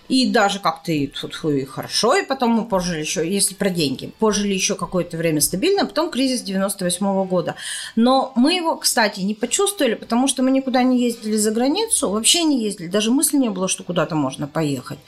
И 0.07 0.31
даже 0.31 0.59
как-то 0.59 0.91
и, 0.91 1.11
фу 1.11 1.49
и 1.49 1.65
хорошо, 1.65 2.15
и 2.15 2.25
потом 2.25 2.51
мы 2.51 2.65
пожили 2.65 2.99
еще, 2.99 3.29
если 3.29 3.55
про 3.55 3.69
деньги, 3.69 4.11
пожили 4.19 4.53
еще 4.53 4.75
какое-то 4.75 5.17
время 5.17 5.41
стабильно, 5.41 5.83
а 5.83 5.85
потом 5.85 6.09
кризис 6.09 6.41
98 6.41 7.05
-го 7.05 7.25
года. 7.25 7.55
Но 7.95 8.31
мы 8.35 8.53
его, 8.53 8.75
кстати, 8.77 9.19
не 9.21 9.33
почувствовали, 9.33 9.95
потому 9.95 10.27
что 10.27 10.43
мы 10.43 10.51
никуда 10.51 10.83
не 10.83 11.01
ездили 11.01 11.35
за 11.35 11.51
границу, 11.51 12.09
вообще 12.09 12.43
не 12.43 12.63
ездили, 12.63 12.87
даже 12.87 13.11
мысли 13.11 13.37
не 13.37 13.49
было, 13.49 13.67
что 13.67 13.83
куда-то 13.83 14.15
можно 14.15 14.47
поехать. 14.47 14.99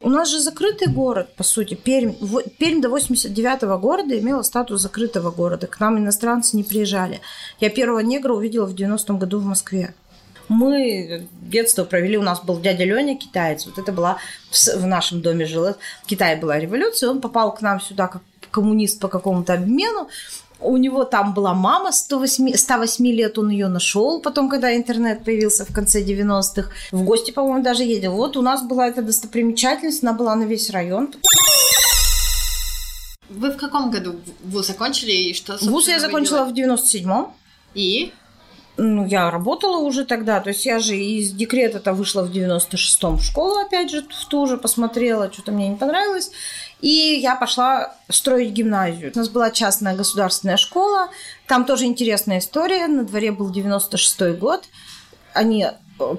У 0.00 0.10
нас 0.10 0.30
же 0.30 0.38
закрытый 0.38 0.86
город, 0.86 1.34
по 1.36 1.42
сути. 1.42 1.74
Пермь, 1.74 2.14
Пермь 2.58 2.80
до 2.80 2.88
89 2.88 3.62
-го 3.64 3.78
города 3.80 4.16
имела 4.16 4.42
статус 4.42 4.80
закрытого 4.80 5.32
города. 5.32 5.66
К 5.66 5.80
нам 5.80 5.98
иностранцы 5.98 6.56
не 6.56 6.62
приезжали. 6.62 7.20
Я 7.60 7.68
первого 7.68 7.98
негра 7.98 8.32
увидела 8.32 8.66
в 8.66 8.74
90-м 8.74 9.18
году 9.18 9.40
в 9.40 9.44
Москве. 9.44 9.94
Мы 10.48 11.26
детство 11.42 11.84
провели, 11.84 12.16
у 12.16 12.22
нас 12.22 12.42
был 12.42 12.60
дядя 12.60 12.84
Леня, 12.84 13.16
китаец. 13.16 13.66
Вот 13.66 13.78
это 13.78 13.92
была 13.92 14.18
в 14.50 14.86
нашем 14.86 15.20
доме 15.20 15.46
жила. 15.46 15.76
В 16.02 16.06
Китае 16.06 16.36
была 16.36 16.58
революция, 16.58 17.10
он 17.10 17.20
попал 17.20 17.54
к 17.54 17.60
нам 17.60 17.80
сюда 17.80 18.08
как 18.08 18.22
коммунист 18.50 19.00
по 19.00 19.08
какому-то 19.08 19.54
обмену. 19.54 20.08
У 20.60 20.76
него 20.76 21.04
там 21.04 21.34
была 21.34 21.54
мама 21.54 21.92
108, 21.92 22.56
108 22.56 23.06
лет, 23.06 23.38
он 23.38 23.50
ее 23.50 23.68
нашел 23.68 24.20
потом, 24.20 24.48
когда 24.48 24.74
интернет 24.74 25.24
появился 25.24 25.64
в 25.64 25.72
конце 25.72 26.02
90-х. 26.02 26.70
В 26.90 27.04
гости, 27.04 27.30
по-моему, 27.30 27.62
даже 27.62 27.84
ездил. 27.84 28.14
Вот 28.14 28.36
у 28.36 28.42
нас 28.42 28.62
была 28.62 28.88
эта 28.88 29.02
достопримечательность, 29.02 30.02
она 30.02 30.14
была 30.14 30.34
на 30.34 30.42
весь 30.44 30.70
район. 30.70 31.14
Вы 33.28 33.52
в 33.52 33.56
каком 33.56 33.90
году 33.90 34.16
вуз 34.42 34.66
закончили 34.66 35.12
и 35.12 35.34
что, 35.34 35.58
Вуз 35.60 35.86
я 35.86 36.00
закончила 36.00 36.44
в 36.44 36.52
97-м. 36.52 37.28
И? 37.74 38.12
Ну, 38.78 39.04
я 39.04 39.30
работала 39.30 39.78
уже 39.78 40.04
тогда, 40.04 40.40
то 40.40 40.50
есть 40.50 40.64
я 40.64 40.78
же 40.78 40.96
из 40.96 41.32
декрета-то 41.32 41.92
вышла 41.92 42.22
в 42.22 42.30
96-м 42.30 43.18
в 43.18 43.24
школу, 43.24 43.58
опять 43.58 43.90
же, 43.90 44.02
в 44.02 44.24
ту 44.26 44.46
же 44.46 44.56
посмотрела, 44.56 45.32
что-то 45.32 45.50
мне 45.50 45.68
не 45.68 45.76
понравилось, 45.76 46.30
и 46.80 47.18
я 47.20 47.34
пошла 47.34 47.96
строить 48.08 48.52
гимназию. 48.52 49.10
У 49.14 49.18
нас 49.18 49.28
была 49.28 49.50
частная 49.50 49.96
государственная 49.96 50.56
школа, 50.56 51.08
там 51.48 51.64
тоже 51.64 51.86
интересная 51.86 52.38
история, 52.38 52.86
на 52.86 53.02
дворе 53.02 53.32
был 53.32 53.52
96-й 53.52 54.34
год, 54.34 54.64
они 55.34 55.66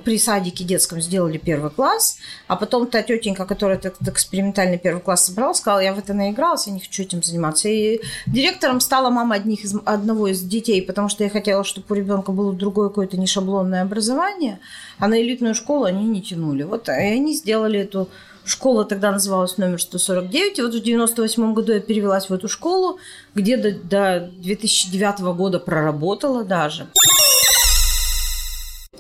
при 0.03 0.17
садике 0.17 0.63
детском 0.63 1.01
сделали 1.01 1.37
первый 1.37 1.71
класс, 1.71 2.17
а 2.47 2.55
потом 2.55 2.87
та 2.87 3.01
тетенька, 3.01 3.45
которая 3.45 3.77
этот 3.77 4.07
экспериментальный 4.07 4.77
первый 4.77 5.01
класс 5.01 5.25
собрала, 5.25 5.53
сказала, 5.53 5.79
я 5.79 5.93
в 5.93 5.99
это 5.99 6.13
наигралась, 6.13 6.67
я 6.67 6.73
не 6.73 6.79
хочу 6.79 7.03
этим 7.03 7.23
заниматься. 7.23 7.69
И 7.69 8.01
директором 8.27 8.79
стала 8.79 9.09
мама 9.09 9.35
одних 9.35 9.63
из, 9.63 9.75
одного 9.85 10.27
из 10.27 10.41
детей, 10.41 10.81
потому 10.81 11.09
что 11.09 11.23
я 11.23 11.29
хотела, 11.29 11.63
чтобы 11.63 11.87
у 11.89 11.93
ребенка 11.93 12.31
было 12.31 12.53
другое 12.53 12.89
какое-то 12.89 13.17
нешаблонное 13.17 13.81
образование, 13.81 14.59
а 14.97 15.07
на 15.07 15.21
элитную 15.21 15.55
школу 15.55 15.85
они 15.85 16.05
не 16.05 16.21
тянули. 16.21 16.63
Вот 16.63 16.89
и 16.89 16.91
они 16.91 17.33
сделали 17.35 17.79
эту 17.79 18.09
Школа 18.45 18.83
тогда 18.83 19.11
называлась 19.11 19.59
номер 19.59 19.79
149. 19.79 20.57
И 20.57 20.61
вот 20.63 20.73
в 20.73 20.81
98 20.81 21.53
году 21.53 21.73
я 21.73 21.79
перевелась 21.79 22.29
в 22.29 22.33
эту 22.33 22.49
школу, 22.49 22.97
где 23.35 23.57
до, 23.57 23.73
до 23.73 24.31
2009 24.37 25.19
года 25.35 25.59
проработала 25.59 26.43
даже 26.43 26.87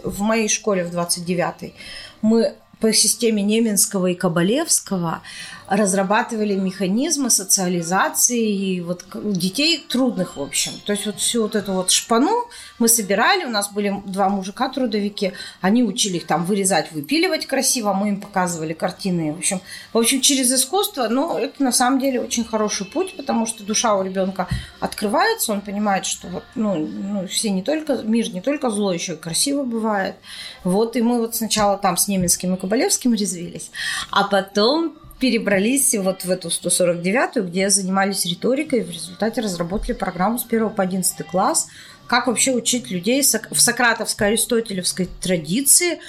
в 0.03 0.21
моей 0.21 0.47
школе 0.47 0.83
в 0.83 0.95
29-й 0.95 1.73
мы 2.21 2.55
по 2.79 2.93
системе 2.93 3.43
Неменского 3.43 4.07
и 4.07 4.15
Кабалевского 4.15 5.21
разрабатывали 5.69 6.55
механизмы 6.55 7.29
социализации 7.29 8.49
и 8.49 8.81
вот 8.81 9.05
детей 9.13 9.85
трудных, 9.87 10.35
в 10.35 10.41
общем. 10.41 10.71
То 10.85 10.93
есть 10.93 11.05
вот 11.05 11.19
всю 11.19 11.43
вот 11.43 11.55
эту 11.55 11.73
вот 11.73 11.91
шпану 11.91 12.47
мы 12.79 12.87
собирали, 12.87 13.45
у 13.45 13.49
нас 13.49 13.71
были 13.71 14.01
два 14.05 14.29
мужика 14.29 14.69
трудовики, 14.69 15.33
они 15.61 15.83
учили 15.83 16.17
их 16.17 16.25
там 16.25 16.43
вырезать, 16.45 16.91
выпиливать 16.91 17.45
красиво, 17.45 17.93
мы 17.93 18.09
им 18.09 18.21
показывали 18.21 18.73
картины, 18.73 19.33
в 19.33 19.37
общем, 19.37 19.61
в 19.93 19.97
общем 19.97 20.21
через 20.21 20.51
искусство, 20.51 21.07
но 21.07 21.37
это 21.37 21.63
на 21.63 21.71
самом 21.71 21.99
деле 21.99 22.19
очень 22.19 22.45
хороший 22.45 22.87
путь, 22.87 23.15
потому 23.15 23.45
что 23.45 23.63
душа 23.63 23.95
у 23.95 24.01
ребенка 24.01 24.47
открывается, 24.79 25.53
он 25.53 25.61
понимает, 25.61 26.07
что 26.07 26.27
вот, 26.29 26.43
ну, 26.55 26.77
ну 26.77 27.27
все 27.27 27.51
не 27.51 27.61
только, 27.61 27.97
мир 27.97 28.31
не 28.33 28.41
только 28.41 28.71
зло, 28.71 28.91
еще 28.91 29.13
и 29.13 29.17
красиво 29.17 29.63
бывает. 29.63 30.15
Вот 30.63 30.95
и 30.95 31.01
мы 31.03 31.19
вот 31.19 31.35
сначала 31.35 31.77
там 31.77 31.95
с 31.95 32.07
Неменским 32.07 32.55
и 32.55 32.57
Кабалевским 32.57 33.13
резвились, 33.13 33.69
а 34.09 34.23
потом 34.23 34.95
перебрались 35.19 35.93
вот 35.95 36.23
в 36.23 36.31
эту 36.31 36.47
149-ю, 36.47 37.43
где 37.43 37.69
занимались 37.69 38.25
риторикой, 38.25 38.79
и 38.79 38.83
в 38.83 38.89
результате 38.89 39.41
разработали 39.41 39.93
программу 39.93 40.39
с 40.39 40.45
1 40.45 40.69
по 40.71 40.83
11 40.83 41.27
класс, 41.27 41.67
как 42.07 42.27
вообще 42.27 42.51
учить 42.51 42.89
людей 42.89 43.21
в 43.21 43.59
сократовской 43.59 44.29
аристотелевской 44.29 45.09
традиции. 45.21 45.99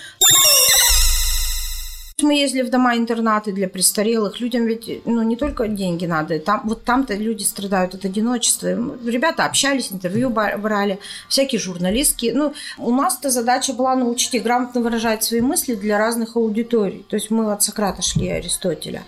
Мы 2.22 2.38
ездили 2.38 2.62
в 2.62 2.70
дома-интернаты 2.70 3.52
для 3.52 3.68
престарелых. 3.68 4.40
Людям 4.40 4.66
ведь 4.66 5.02
ну, 5.04 5.22
не 5.22 5.36
только 5.36 5.68
деньги 5.68 6.06
надо. 6.06 6.38
Там, 6.38 6.62
вот 6.64 6.84
там-то 6.84 7.14
люди 7.14 7.42
страдают 7.42 7.94
от 7.94 8.04
одиночества. 8.04 8.68
Ребята 9.04 9.44
общались, 9.44 9.92
интервью 9.92 10.30
брали, 10.30 10.98
всякие 11.28 11.60
журналистки. 11.60 12.32
Ну, 12.34 12.54
у 12.78 12.92
нас-то 12.92 13.30
задача 13.30 13.72
была 13.72 13.96
научить 13.96 14.34
их 14.34 14.42
грамотно 14.42 14.80
выражать 14.80 15.24
свои 15.24 15.40
мысли 15.40 15.74
для 15.74 15.98
разных 15.98 16.36
аудиторий. 16.36 17.04
То 17.08 17.16
есть 17.16 17.30
мы 17.30 17.52
от 17.52 17.62
Сократа 17.62 18.02
шли 18.02 18.28
Аристотеля. 18.28 19.02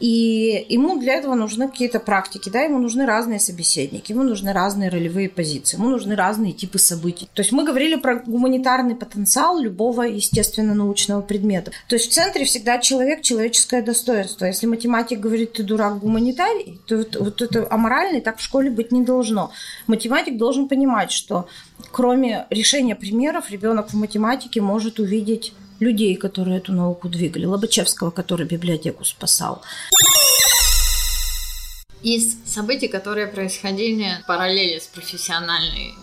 И 0.00 0.66
ему 0.70 0.98
для 0.98 1.14
этого 1.14 1.34
нужны 1.34 1.68
какие-то 1.68 2.00
практики, 2.00 2.48
да, 2.48 2.62
ему 2.62 2.78
нужны 2.78 3.04
разные 3.04 3.38
собеседники, 3.38 4.12
ему 4.12 4.22
нужны 4.22 4.52
разные 4.52 4.88
ролевые 4.88 5.28
позиции, 5.28 5.76
ему 5.76 5.90
нужны 5.90 6.16
разные 6.16 6.52
типы 6.52 6.78
событий. 6.78 7.28
То 7.34 7.42
есть 7.42 7.52
мы 7.52 7.64
говорили 7.64 7.96
про 7.96 8.16
гуманитарный 8.16 8.96
потенциал 8.96 9.58
любого 9.58 10.02
естественно-научного 10.02 11.20
предмета. 11.20 11.72
То 11.88 11.96
есть 11.96 12.10
в 12.10 12.14
центре 12.14 12.44
всегда 12.46 12.78
человек, 12.78 13.20
человеческое 13.20 13.82
достоинство. 13.82 14.46
Если 14.46 14.66
математик 14.66 15.20
говорит, 15.20 15.52
ты 15.52 15.62
дурак 15.62 15.98
гуманитарий, 15.98 16.80
то 16.86 16.96
вот, 16.96 17.16
вот 17.16 17.42
это 17.42 17.66
аморальный 17.70 18.22
так 18.22 18.38
в 18.38 18.42
школе 18.42 18.70
быть 18.70 18.92
не 18.92 19.02
должно. 19.02 19.52
Математик 19.86 20.38
должен 20.38 20.68
понимать, 20.68 21.12
что 21.12 21.46
кроме 21.92 22.46
решения 22.48 22.94
примеров, 22.94 23.50
ребенок 23.50 23.90
в 23.90 23.94
математике 23.94 24.62
может 24.62 24.98
увидеть 24.98 25.52
людей, 25.80 26.16
которые 26.16 26.58
эту 26.58 26.72
науку 26.72 27.08
двигали. 27.08 27.46
Лобачевского, 27.46 28.10
который 28.10 28.46
библиотеку 28.46 29.04
спасал. 29.04 29.62
Из 32.02 32.36
событий, 32.46 32.88
которые 32.88 33.26
происходили 33.26 34.22
параллели 34.26 34.78
с 34.78 34.86
профессиональной 34.86 35.94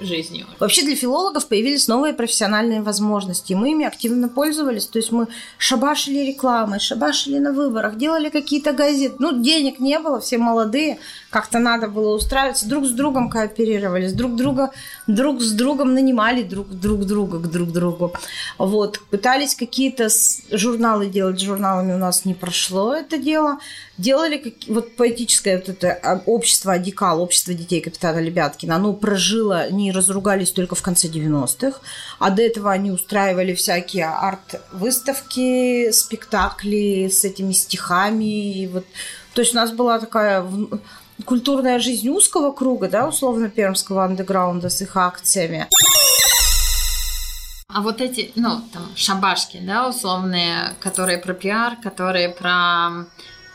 жизнью. 0.00 0.46
Вообще 0.58 0.82
для 0.82 0.96
филологов 0.96 1.46
появились 1.46 1.88
новые 1.88 2.12
профессиональные 2.12 2.82
возможности, 2.82 3.52
и 3.52 3.54
мы 3.54 3.70
ими 3.70 3.86
активно 3.86 4.28
пользовались. 4.28 4.86
То 4.86 4.98
есть 4.98 5.12
мы 5.12 5.28
шабашили 5.58 6.18
рекламой, 6.18 6.80
шабашили 6.80 7.38
на 7.38 7.52
выборах, 7.52 7.96
делали 7.96 8.28
какие-то 8.28 8.72
газеты. 8.72 9.16
Ну, 9.18 9.42
денег 9.42 9.78
не 9.78 9.98
было, 9.98 10.20
все 10.20 10.38
молодые, 10.38 10.98
как-то 11.30 11.58
надо 11.58 11.88
было 11.88 12.14
устраиваться, 12.14 12.68
друг 12.68 12.86
с 12.86 12.90
другом 12.90 13.30
кооперировались, 13.30 14.12
друг 14.12 14.36
друга, 14.36 14.70
друг 15.06 15.40
с 15.40 15.52
другом 15.52 15.94
нанимали 15.94 16.42
друг, 16.42 16.68
друг 16.70 17.04
друга 17.04 17.38
к 17.38 17.50
друг 17.50 17.72
другу. 17.72 18.12
Вот, 18.58 19.00
пытались 19.10 19.54
какие-то 19.54 20.08
журналы 20.50 21.06
делать, 21.06 21.38
с 21.38 21.42
журналами 21.42 21.94
у 21.94 21.98
нас 21.98 22.24
не 22.24 22.34
прошло 22.34 22.94
это 22.94 23.18
дело. 23.18 23.58
Делали 23.98 24.38
как, 24.38 24.52
вот 24.68 24.96
поэтическое 24.96 25.56
вот 25.56 25.68
это 25.68 25.92
а, 25.92 26.22
общество 26.26 26.74
Адикал, 26.74 27.20
общество 27.20 27.54
детей 27.54 27.80
капитана 27.80 28.18
Лебяткина, 28.18 28.76
оно 28.76 28.92
прожило, 28.92 29.58
они 29.58 29.92
разругались 29.92 30.52
только 30.52 30.74
в 30.74 30.82
конце 30.82 31.08
90-х, 31.08 31.80
а 32.18 32.30
до 32.30 32.42
этого 32.42 32.70
они 32.70 32.90
устраивали 32.90 33.54
всякие 33.54 34.06
арт-выставки, 34.06 35.90
спектакли 35.90 37.08
с 37.08 37.24
этими 37.24 37.52
стихами, 37.52 38.62
и 38.62 38.66
вот, 38.66 38.84
то 39.34 39.40
есть 39.40 39.52
у 39.52 39.56
нас 39.56 39.72
была 39.72 39.98
такая 39.98 40.46
культурная 41.24 41.78
жизнь 41.78 42.08
узкого 42.08 42.52
круга, 42.52 42.88
да, 42.88 43.08
условно, 43.08 43.48
пермского 43.48 44.04
андеграунда 44.04 44.68
с 44.68 44.82
их 44.82 44.96
акциями. 44.96 45.68
А 47.68 47.82
вот 47.82 48.00
эти, 48.00 48.32
ну, 48.36 48.62
там, 48.72 48.88
шабашки, 48.94 49.58
да, 49.58 49.88
условные, 49.88 50.74
которые 50.80 51.18
про 51.18 51.34
пиар, 51.34 51.76
которые 51.76 52.28
про... 52.30 53.06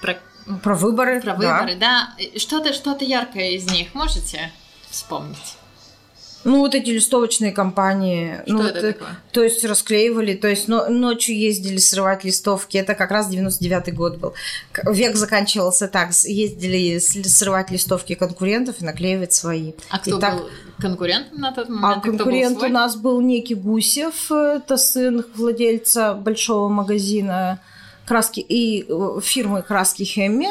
Про, 0.01 0.17
про 0.63 0.75
выборы. 0.75 1.21
Про 1.21 1.35
выборы, 1.35 1.75
да. 1.75 2.13
да. 2.17 2.39
Что-то, 2.39 2.73
что-то 2.73 3.05
яркое 3.05 3.51
из 3.51 3.69
них 3.71 3.93
можете 3.93 4.51
вспомнить? 4.89 5.57
Ну, 6.43 6.59
вот 6.59 6.73
эти 6.73 6.89
листовочные 6.89 7.51
компании. 7.51 8.41
Что 8.45 8.53
ну, 8.53 8.63
это 8.63 8.87
вот, 8.87 8.97
такое? 8.97 9.19
То 9.31 9.43
есть 9.43 9.63
расклеивали, 9.63 10.33
то 10.33 10.47
есть 10.47 10.67
но, 10.67 10.87
ночью 10.89 11.37
ездили 11.37 11.77
срывать 11.77 12.23
листовки. 12.23 12.77
Это 12.77 12.95
как 12.95 13.11
раз 13.11 13.31
99-й 13.31 13.91
год 13.91 14.17
был. 14.17 14.33
Век 14.85 15.15
заканчивался 15.15 15.87
так. 15.87 16.11
Ездили 16.23 16.97
срывать 16.97 17.69
листовки 17.69 18.15
конкурентов 18.15 18.81
и 18.81 18.85
наклеивать 18.85 19.33
свои. 19.33 19.73
А 19.89 19.99
кто 19.99 20.17
и 20.17 20.21
так... 20.21 20.37
был 20.37 20.49
конкурентом 20.79 21.39
на 21.39 21.51
тот 21.51 21.69
момент? 21.69 21.97
А 21.97 22.01
конкурент 22.01 22.63
у 22.63 22.67
нас 22.69 22.95
был 22.95 23.21
некий 23.21 23.55
Гусев, 23.55 24.31
это 24.31 24.77
сын 24.77 25.23
владельца 25.35 26.15
большого 26.15 26.69
магазина 26.69 27.59
краски 28.05 28.39
и 28.39 28.85
э, 28.87 29.19
фирмы 29.21 29.61
краски 29.61 30.03
Хемми. 30.03 30.49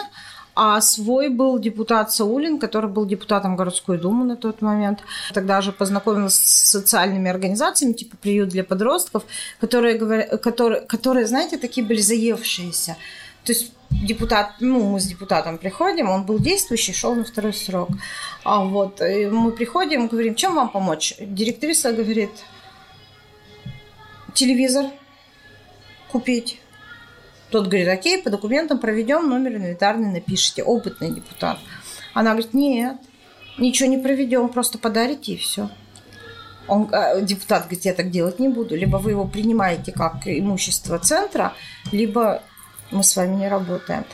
А 0.57 0.81
свой 0.81 1.29
был 1.29 1.59
депутат 1.59 2.13
Саулин, 2.13 2.59
который 2.59 2.91
был 2.91 3.07
депутатом 3.07 3.57
городской 3.57 3.99
думы 3.99 4.25
на 4.25 4.37
тот 4.37 4.63
момент. 4.63 4.99
Тогда 5.33 5.61
же 5.63 5.73
познакомилась 5.73 6.35
с 6.35 6.71
социальными 6.71 7.31
организациями, 7.31 7.93
типа 7.93 8.17
приют 8.17 8.49
для 8.49 8.65
подростков, 8.65 9.23
которые, 9.61 9.97
которые, 10.39 10.81
которые 10.83 11.27
знаете, 11.27 11.57
такие 11.57 11.87
были 11.87 12.01
заевшиеся. 12.01 12.97
То 13.45 13.53
есть 13.53 13.73
депутат, 13.91 14.55
ну, 14.61 14.91
мы 14.91 15.01
с 15.01 15.07
депутатом 15.07 15.57
приходим, 15.57 16.11
он 16.11 16.25
был 16.25 16.39
действующий, 16.39 16.93
шел 16.93 17.15
на 17.15 17.25
второй 17.25 17.55
срок. 17.55 17.89
А 18.45 18.65
вот 18.65 19.01
и 19.01 19.27
мы 19.27 19.53
приходим, 19.53 20.09
говорим, 20.09 20.35
чем 20.35 20.55
вам 20.55 20.69
помочь? 20.69 21.15
Директриса 21.21 21.93
говорит, 21.93 22.31
телевизор 24.35 24.87
купить. 26.11 26.61
Тот 27.51 27.67
говорит, 27.67 27.89
окей, 27.89 28.23
по 28.23 28.31
документам 28.31 28.79
проведем, 28.79 29.29
номер 29.29 29.57
инвентарный 29.57 30.13
напишите, 30.13 30.63
опытный 30.63 31.11
депутат. 31.11 31.59
Она 32.15 32.31
говорит, 32.31 32.55
нет, 32.55 32.97
ничего 33.59 33.89
не 33.89 33.99
проведем, 33.99 34.49
просто 34.49 34.79
подарите 34.79 35.33
и 35.33 35.37
все. 35.37 35.69
Он, 36.69 36.89
э, 36.93 37.23
депутат 37.23 37.65
говорит, 37.65 37.85
я 37.85 37.95
так 37.95 38.11
делать 38.11 38.39
не 38.39 38.49
буду. 38.49 38.77
Либо 38.77 38.99
вы 38.99 39.11
его 39.11 39.27
принимаете 39.27 39.91
как 39.91 40.27
имущество 40.27 40.99
центра, 40.99 41.55
либо 41.91 42.43
мы 42.93 43.03
с 43.03 43.17
вами 43.17 43.37
не 43.37 43.49
работаем. 43.49 44.05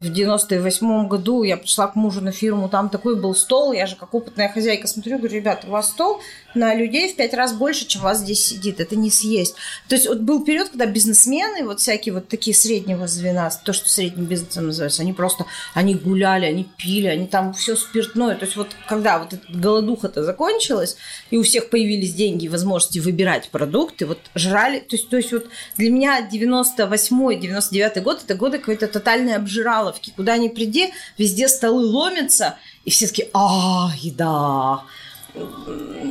В 0.00 0.12
98 0.12 1.08
году 1.08 1.42
я 1.42 1.56
пришла 1.56 1.88
к 1.88 1.96
мужу 1.96 2.20
на 2.20 2.30
фирму, 2.30 2.68
там 2.68 2.88
такой 2.88 3.20
был 3.20 3.34
стол, 3.34 3.72
я 3.72 3.86
же 3.86 3.96
как 3.96 4.14
опытная 4.14 4.48
хозяйка 4.48 4.86
смотрю, 4.86 5.18
говорю, 5.18 5.34
ребята, 5.34 5.66
у 5.66 5.70
вас 5.70 5.88
стол 5.88 6.20
на 6.54 6.74
людей 6.74 7.12
в 7.12 7.16
пять 7.16 7.34
раз 7.34 7.52
больше, 7.54 7.86
чем 7.86 8.02
вас 8.02 8.18
здесь 8.18 8.44
сидит, 8.44 8.80
это 8.80 8.94
не 8.96 9.10
съесть. 9.10 9.54
То 9.88 9.94
есть 9.94 10.06
вот 10.08 10.20
был 10.20 10.44
период, 10.44 10.68
когда 10.68 10.86
бизнесмены, 10.86 11.64
вот 11.64 11.80
всякие 11.80 12.14
вот 12.14 12.28
такие 12.28 12.54
среднего 12.54 13.06
звена, 13.06 13.50
то, 13.64 13.72
что 13.72 13.88
средним 13.88 14.26
бизнесом 14.26 14.66
называется, 14.66 15.02
они 15.02 15.12
просто, 15.12 15.46
они 15.74 15.94
гуляли, 15.94 16.44
они 16.44 16.68
пили, 16.76 17.06
они 17.06 17.26
там 17.26 17.54
все 17.54 17.76
спиртное. 17.76 18.36
То 18.36 18.44
есть 18.44 18.56
вот 18.56 18.68
когда 18.86 19.18
вот 19.18 19.32
эта 19.32 19.42
голодуха-то 19.48 20.22
закончилась, 20.22 20.96
и 21.30 21.36
у 21.36 21.42
всех 21.42 21.70
появились 21.70 22.14
деньги 22.14 22.44
и 22.44 22.48
возможности 22.48 22.98
выбирать 22.98 23.48
продукты, 23.48 24.06
вот 24.06 24.18
жрали, 24.34 24.80
то 24.80 24.96
есть, 24.96 25.08
то 25.08 25.16
есть 25.16 25.32
вот 25.32 25.46
для 25.76 25.90
меня 25.90 26.28
98-99 26.30 28.00
год 28.02 28.22
это 28.24 28.34
годы 28.34 28.58
какой-то 28.58 28.86
тотальной 28.86 29.36
обжирал 29.36 29.78
Паловки, 29.78 30.12
куда 30.16 30.36
ни 30.36 30.48
приди, 30.48 30.92
везде 31.16 31.48
столы 31.48 31.86
ломятся, 31.86 32.56
и 32.84 32.90
все 32.90 33.06
такие, 33.06 33.28
а, 33.32 33.90
еда. 33.96 34.82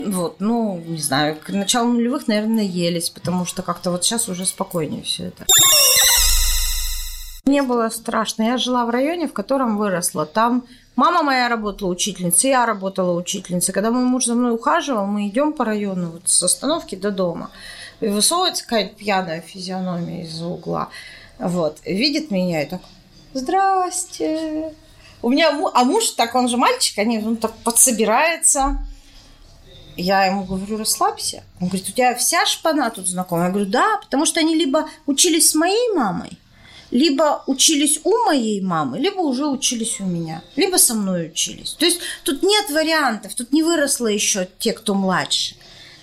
Вот, 0.08 0.38
ну, 0.40 0.82
не 0.86 1.00
знаю, 1.00 1.38
к 1.44 1.50
началу 1.50 1.92
нулевых, 1.94 2.28
наверное, 2.28 2.64
елись, 2.64 3.10
потому 3.10 3.46
что 3.46 3.62
как-то 3.62 3.92
вот 3.92 4.04
сейчас 4.04 4.30
уже 4.30 4.46
спокойнее 4.46 5.04
все 5.04 5.26
это. 5.26 5.46
Мне 7.48 7.64
было 7.64 7.88
страшно. 7.90 8.44
Я 8.44 8.58
жила 8.58 8.86
в 8.86 8.90
районе, 8.90 9.28
в 9.28 9.34
котором 9.34 9.78
выросла. 9.78 10.26
Там 10.26 10.66
мама 10.98 11.24
моя 11.24 11.48
работала 11.48 11.90
учительницей, 11.90 12.50
я 12.50 12.66
работала 12.66 13.18
учительницей. 13.18 13.74
Когда 13.74 13.90
мой 13.90 14.04
муж 14.04 14.26
за 14.26 14.36
мной 14.36 14.54
ухаживал, 14.54 15.06
мы 15.06 15.30
идем 15.30 15.54
по 15.54 15.64
району 15.64 16.12
вот 16.12 16.24
с 16.26 16.44
остановки 16.44 16.96
до 16.96 17.10
дома. 17.10 17.50
И 18.02 18.08
высовывается 18.08 18.64
какая-то 18.64 18.96
пьяная 18.96 19.42
физиономия 19.42 20.24
из-за 20.24 20.46
угла. 20.46 20.90
Вот. 21.40 21.78
Видит 21.86 22.32
меня 22.32 22.64
и 22.64 22.66
так, 22.66 22.82
здрасте. 23.34 24.74
У 25.22 25.30
меня, 25.30 25.58
а 25.74 25.84
муж, 25.86 26.12
так 26.12 26.36
он 26.36 26.50
же 26.50 26.58
мальчик, 26.58 27.00
они, 27.00 27.20
он 27.20 27.38
так 27.38 27.54
подсобирается. 27.64 28.86
Я 29.98 30.26
ему 30.26 30.44
говорю, 30.44 30.78
расслабься. 30.78 31.44
Он 31.60 31.68
говорит, 31.68 31.90
у 31.90 31.92
тебя 31.92 32.16
вся 32.16 32.46
шпана 32.46 32.90
тут 32.92 33.08
знакомая. 33.08 33.48
Я 33.48 33.52
говорю, 33.52 33.70
да, 33.70 33.98
потому 34.02 34.26
что 34.26 34.40
они 34.40 34.56
либо 34.56 34.88
учились 35.08 35.50
с 35.50 35.56
моей 35.56 35.94
мамой, 35.94 36.38
либо 36.92 37.44
учились 37.48 38.00
у 38.04 38.26
моей 38.26 38.62
мамы, 38.62 39.00
либо 39.00 39.20
уже 39.22 39.48
учились 39.48 40.00
у 40.00 40.06
меня, 40.06 40.44
либо 40.56 40.78
со 40.78 40.94
мной 40.94 41.28
учились. 41.28 41.74
То 41.74 41.86
есть 41.86 42.00
тут 42.24 42.44
нет 42.44 42.70
вариантов, 42.70 43.34
тут 43.34 43.52
не 43.52 43.64
выросло 43.64 44.08
еще 44.08 44.48
те, 44.60 44.74
кто 44.74 44.94
младше. 44.94 45.56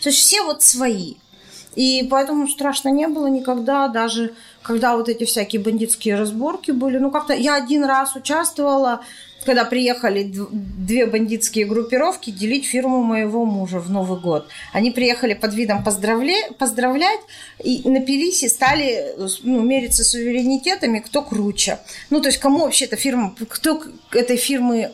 То 0.03 0.11
есть 0.11 0.21
все 0.21 0.43
вот 0.43 0.63
свои. 0.63 1.15
И 1.75 2.07
поэтому 2.11 2.49
страшно 2.49 2.89
не 2.89 3.09
было 3.09 3.27
никогда, 3.27 3.89
даже 3.89 4.35
когда 4.63 4.97
вот 4.97 5.09
эти 5.09 5.25
всякие 5.25 5.61
бандитские 5.61 6.17
разборки 6.17 6.71
были. 6.71 6.99
Ну, 6.99 7.11
как-то 7.11 7.35
я 7.35 7.57
один 7.57 7.85
раз 7.85 8.17
участвовала, 8.17 9.01
когда 9.45 9.65
приехали 9.65 10.33
две 10.33 11.07
бандитские 11.07 11.67
группировки 11.67 12.31
делить 12.31 12.65
фирму 12.65 13.03
моего 13.03 13.45
мужа 13.45 13.79
в 13.79 13.91
Новый 13.91 14.21
год. 14.21 14.49
Они 14.73 14.91
приехали 14.91 15.35
под 15.35 15.55
видом 15.55 15.85
поздравля... 15.85 16.51
поздравлять 16.59 17.21
и 17.63 17.83
напились 17.89 18.43
и 18.43 18.49
стали 18.49 19.15
ну, 19.43 19.63
мериться 19.63 20.05
суверенитетами, 20.05 21.01
кто 21.01 21.23
круче. 21.23 21.79
Ну, 22.11 22.21
то 22.21 22.29
есть 22.29 22.39
кому 22.39 22.61
вообще 22.61 22.87
эта 22.87 22.97
фирма, 22.97 23.35
кто 23.49 23.83
этой 24.13 24.37
фирмы 24.37 24.93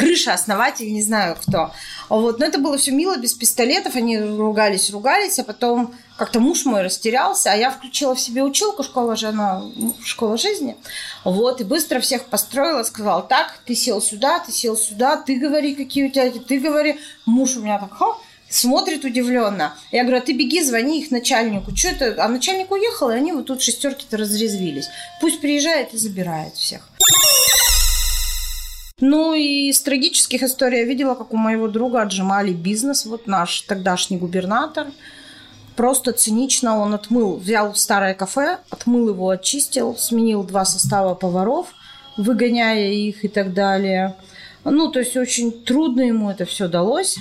крыша, 0.00 0.32
основатель, 0.32 0.92
не 0.92 1.02
знаю 1.02 1.36
кто. 1.36 1.72
Вот. 2.08 2.38
Но 2.38 2.46
это 2.46 2.58
было 2.58 2.78
все 2.78 2.90
мило, 2.90 3.16
без 3.18 3.34
пистолетов, 3.34 3.96
они 3.96 4.18
ругались, 4.18 4.90
ругались, 4.90 5.38
а 5.38 5.44
потом 5.44 5.94
как-то 6.16 6.40
муж 6.40 6.64
мой 6.64 6.82
растерялся, 6.82 7.52
а 7.52 7.56
я 7.56 7.70
включила 7.70 8.14
в 8.14 8.20
себе 8.20 8.42
училку, 8.42 8.82
школа 8.82 9.16
же 9.16 9.28
она, 9.28 9.62
школа 10.04 10.38
жизни. 10.38 10.76
Вот, 11.24 11.60
и 11.60 11.64
быстро 11.64 12.00
всех 12.00 12.24
построила, 12.26 12.82
сказала, 12.82 13.22
так, 13.22 13.58
ты 13.66 13.74
сел 13.74 14.00
сюда, 14.00 14.38
ты 14.38 14.52
сел 14.52 14.76
сюда, 14.76 15.16
ты 15.16 15.36
говори, 15.36 15.74
какие 15.74 16.06
у 16.06 16.10
тебя, 16.10 16.30
ты 16.30 16.58
говори. 16.58 16.98
Муж 17.26 17.56
у 17.56 17.60
меня 17.60 17.78
так, 17.78 17.92
ха, 17.92 18.16
смотрит 18.48 19.04
удивленно. 19.04 19.74
Я 19.92 20.02
говорю, 20.02 20.18
а 20.18 20.20
ты 20.20 20.32
беги, 20.32 20.62
звони 20.62 21.00
их 21.00 21.10
начальнику. 21.10 21.76
Что 21.76 21.88
это? 21.88 22.24
А 22.24 22.28
начальник 22.28 22.70
уехал, 22.70 23.10
и 23.10 23.14
они 23.14 23.32
вот 23.32 23.46
тут 23.46 23.62
шестерки-то 23.62 24.16
разрезвились. 24.16 24.88
Пусть 25.20 25.40
приезжает 25.40 25.94
и 25.94 25.98
забирает 25.98 26.54
всех. 26.54 26.88
Ну 29.00 29.32
и 29.32 29.70
из 29.70 29.80
трагических 29.80 30.42
историй 30.42 30.80
я 30.80 30.84
видела, 30.84 31.14
как 31.14 31.32
у 31.32 31.36
моего 31.36 31.68
друга 31.68 32.02
отжимали 32.02 32.52
бизнес. 32.52 33.06
Вот 33.06 33.26
наш 33.26 33.62
тогдашний 33.62 34.18
губернатор. 34.18 34.88
Просто 35.74 36.12
цинично 36.12 36.78
он 36.78 36.92
отмыл, 36.92 37.36
взял 37.36 37.74
старое 37.74 38.12
кафе, 38.12 38.58
отмыл 38.68 39.08
его, 39.08 39.30
очистил, 39.30 39.96
сменил 39.96 40.44
два 40.44 40.66
состава 40.66 41.14
поваров, 41.14 41.68
выгоняя 42.18 42.90
их 42.90 43.24
и 43.24 43.28
так 43.28 43.54
далее. 43.54 44.16
Ну, 44.64 44.90
то 44.90 44.98
есть 44.98 45.16
очень 45.16 45.64
трудно 45.64 46.02
ему 46.02 46.30
это 46.30 46.44
все 46.44 46.68
далось. 46.68 47.16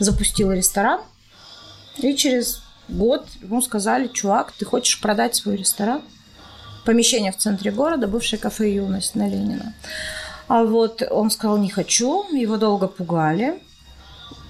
Запустил 0.00 0.50
ресторан. 0.50 1.00
И 1.98 2.16
через 2.16 2.62
год 2.88 3.28
ему 3.40 3.62
сказали, 3.62 4.08
чувак, 4.08 4.52
ты 4.58 4.64
хочешь 4.64 5.00
продать 5.00 5.36
свой 5.36 5.56
ресторан? 5.56 6.02
Помещение 6.84 7.30
в 7.30 7.36
центре 7.36 7.70
города, 7.70 8.08
бывшее 8.08 8.40
кафе 8.40 8.74
«Юность» 8.74 9.14
на 9.14 9.28
Ленина. 9.28 9.74
А 10.50 10.64
вот 10.64 11.00
он 11.08 11.30
сказал, 11.30 11.58
не 11.58 11.70
хочу, 11.70 12.26
его 12.32 12.56
долго 12.56 12.88
пугали. 12.88 13.62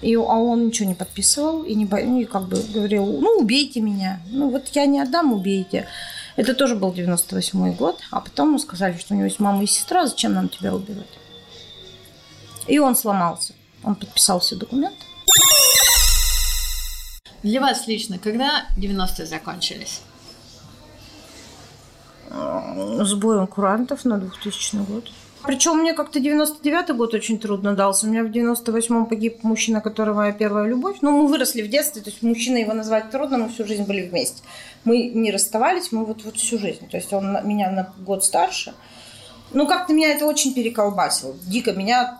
И, 0.00 0.14
а 0.14 0.18
он 0.18 0.68
ничего 0.68 0.88
не 0.88 0.94
подписывал 0.94 1.62
и, 1.62 1.74
не, 1.74 1.84
ну, 1.84 2.20
и 2.20 2.24
как 2.24 2.48
бы 2.48 2.56
говорил, 2.72 3.04
ну, 3.04 3.36
убейте 3.38 3.82
меня. 3.82 4.18
Ну, 4.30 4.48
вот 4.48 4.68
я 4.68 4.86
не 4.86 4.98
отдам, 4.98 5.34
убейте. 5.34 5.86
Это 6.36 6.54
тоже 6.54 6.74
был 6.74 6.94
98 6.94 7.74
год. 7.74 8.00
А 8.10 8.22
потом 8.22 8.48
ему 8.48 8.58
сказали, 8.58 8.96
что 8.96 9.12
у 9.12 9.16
него 9.18 9.26
есть 9.26 9.40
мама 9.40 9.62
и 9.62 9.66
сестра, 9.66 10.06
зачем 10.06 10.32
нам 10.32 10.48
тебя 10.48 10.74
убивать? 10.74 11.18
И 12.66 12.78
он 12.78 12.96
сломался. 12.96 13.52
Он 13.84 13.94
подписал 13.94 14.40
все 14.40 14.56
документы. 14.56 15.04
Для 17.42 17.60
вас 17.60 17.86
лично, 17.86 18.18
когда 18.18 18.64
90-е 18.78 19.26
закончились? 19.26 20.00
с 22.30 23.14
боем 23.14 23.46
курантов 23.46 24.04
на 24.04 24.18
2000 24.18 24.76
год. 24.76 25.10
Причем 25.42 25.78
мне 25.78 25.94
как-то 25.94 26.18
99-й 26.18 26.94
год 26.94 27.14
очень 27.14 27.38
трудно 27.38 27.74
дался. 27.74 28.06
У 28.06 28.10
меня 28.10 28.24
в 28.24 28.26
98-м 28.26 29.06
погиб 29.06 29.42
мужчина, 29.42 29.80
которого 29.80 30.16
моя 30.16 30.32
первая 30.32 30.68
любовь. 30.68 30.98
Ну, 31.00 31.12
мы 31.12 31.28
выросли 31.28 31.62
в 31.62 31.68
детстве, 31.68 32.02
то 32.02 32.10
есть 32.10 32.22
мужчина 32.22 32.58
его 32.58 32.74
назвать 32.74 33.10
трудно, 33.10 33.38
мы 33.38 33.48
всю 33.48 33.66
жизнь 33.66 33.84
были 33.84 34.06
вместе. 34.06 34.42
Мы 34.84 35.08
не 35.08 35.30
расставались, 35.30 35.92
мы 35.92 36.04
вот, 36.04 36.24
вот 36.24 36.36
всю 36.36 36.58
жизнь. 36.58 36.88
То 36.90 36.96
есть 36.96 37.12
он 37.12 37.38
меня 37.44 37.70
на 37.70 37.92
год 37.98 38.24
старше. 38.24 38.74
Ну, 39.52 39.66
как-то 39.66 39.94
меня 39.94 40.12
это 40.12 40.26
очень 40.26 40.54
переколбасило. 40.54 41.34
Дико 41.46 41.72
меня 41.72 42.18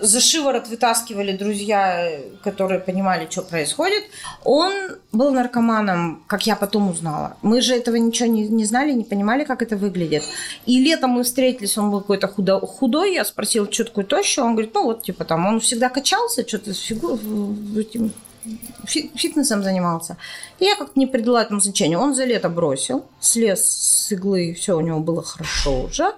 за 0.00 0.20
шиворот 0.20 0.68
вытаскивали 0.68 1.36
друзья, 1.36 2.10
которые 2.42 2.80
понимали, 2.80 3.28
что 3.30 3.42
происходит. 3.42 4.04
Он 4.42 4.72
был 5.12 5.30
наркоманом, 5.30 6.24
как 6.26 6.46
я 6.46 6.56
потом 6.56 6.90
узнала. 6.90 7.36
Мы 7.42 7.60
же 7.60 7.74
этого 7.74 7.96
ничего 7.96 8.28
не, 8.28 8.48
не 8.48 8.64
знали, 8.64 8.92
не 8.92 9.04
понимали, 9.04 9.44
как 9.44 9.62
это 9.62 9.76
выглядит. 9.76 10.24
И 10.66 10.78
летом 10.80 11.10
мы 11.10 11.22
встретились, 11.22 11.78
он 11.78 11.90
был 11.90 12.00
какой-то 12.00 12.28
худо, 12.28 12.58
худой, 12.60 13.14
я 13.14 13.24
спросила, 13.24 13.70
что 13.70 13.84
такое 13.84 14.04
тощий, 14.04 14.42
он 14.42 14.52
говорит, 14.52 14.74
ну 14.74 14.84
вот, 14.84 15.02
типа 15.02 15.24
там, 15.24 15.46
он 15.46 15.60
всегда 15.60 15.88
качался, 15.88 16.46
что-то 16.46 16.74
с 16.74 16.78
фигу... 16.78 17.18
фитнесом 18.86 19.62
занимался. 19.62 20.16
И 20.58 20.64
я 20.64 20.76
как-то 20.76 20.98
не 20.98 21.06
придала 21.06 21.42
этому 21.42 21.60
значению. 21.60 22.00
Он 22.00 22.14
за 22.14 22.24
лето 22.24 22.48
бросил, 22.48 23.04
слез 23.20 23.64
с 23.64 24.12
иглы, 24.12 24.54
все 24.54 24.76
у 24.76 24.80
него 24.80 25.00
было 25.00 25.22
хорошо 25.22 25.82
уже. 25.84 26.12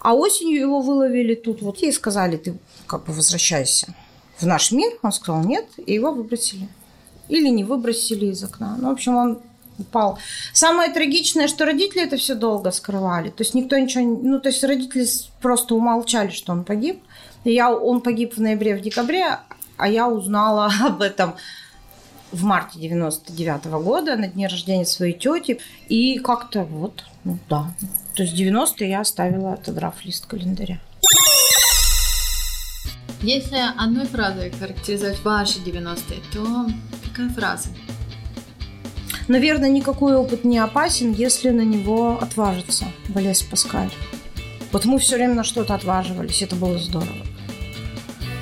А 0.00 0.14
осенью 0.14 0.60
его 0.60 0.80
выловили 0.80 1.34
тут 1.34 1.62
вот 1.62 1.82
и 1.82 1.90
сказали, 1.90 2.36
ты 2.36 2.54
как 2.86 3.04
бы 3.04 3.12
возвращайся 3.12 3.94
в 4.38 4.46
наш 4.46 4.72
мир. 4.72 4.92
Он 5.02 5.12
сказал 5.12 5.42
нет, 5.44 5.66
и 5.84 5.94
его 5.94 6.12
выбросили. 6.12 6.68
Или 7.28 7.48
не 7.48 7.64
выбросили 7.64 8.26
из 8.26 8.42
окна. 8.44 8.76
Ну, 8.78 8.88
в 8.88 8.92
общем, 8.92 9.16
он 9.16 9.38
упал. 9.78 10.18
Самое 10.52 10.92
трагичное, 10.92 11.48
что 11.48 11.64
родители 11.64 12.04
это 12.04 12.16
все 12.16 12.34
долго 12.34 12.70
скрывали. 12.70 13.30
То 13.30 13.42
есть 13.42 13.54
никто 13.54 13.76
ничего... 13.76 14.04
Ну, 14.04 14.40
то 14.40 14.48
есть 14.48 14.62
родители 14.64 15.06
просто 15.40 15.74
умолчали, 15.74 16.30
что 16.30 16.52
он 16.52 16.64
погиб. 16.64 17.02
Я, 17.44 17.72
он 17.72 18.00
погиб 18.00 18.36
в 18.36 18.40
ноябре, 18.40 18.76
в 18.76 18.80
декабре, 18.80 19.38
а 19.76 19.88
я 19.88 20.08
узнала 20.08 20.70
об 20.84 21.02
этом 21.02 21.34
в 22.32 22.42
марте 22.44 22.78
99 22.78 23.66
-го 23.66 23.82
года 23.82 24.16
на 24.16 24.28
дне 24.28 24.48
рождения 24.48 24.84
своей 24.84 25.12
тети. 25.12 25.58
И 25.88 26.18
как-то 26.18 26.64
вот, 26.64 27.04
ну 27.24 27.38
да. 27.48 27.72
То 28.14 28.22
есть 28.22 28.34
90 28.34 28.84
я 28.84 29.00
оставила, 29.00 29.52
отодрав 29.52 30.04
лист 30.04 30.26
календаря. 30.26 30.80
Если 33.22 33.56
одной 33.76 34.06
фразой 34.06 34.50
характеризовать 34.50 35.22
ваши 35.24 35.58
90-е, 35.60 36.20
то 36.32 36.66
какая 37.02 37.30
фраза? 37.30 37.70
Наверное, 39.26 39.70
никакой 39.70 40.14
опыт 40.14 40.44
не 40.44 40.58
опасен, 40.58 41.12
если 41.12 41.50
на 41.50 41.62
него 41.62 42.18
отважиться. 42.20 42.84
Болез 43.08 43.42
Паскаль. 43.42 43.90
Вот 44.70 44.84
мы 44.84 44.98
все 44.98 45.16
время 45.16 45.34
на 45.34 45.44
что-то 45.44 45.74
отваживались, 45.74 46.42
это 46.42 46.54
было 46.56 46.78
здорово. 46.78 47.26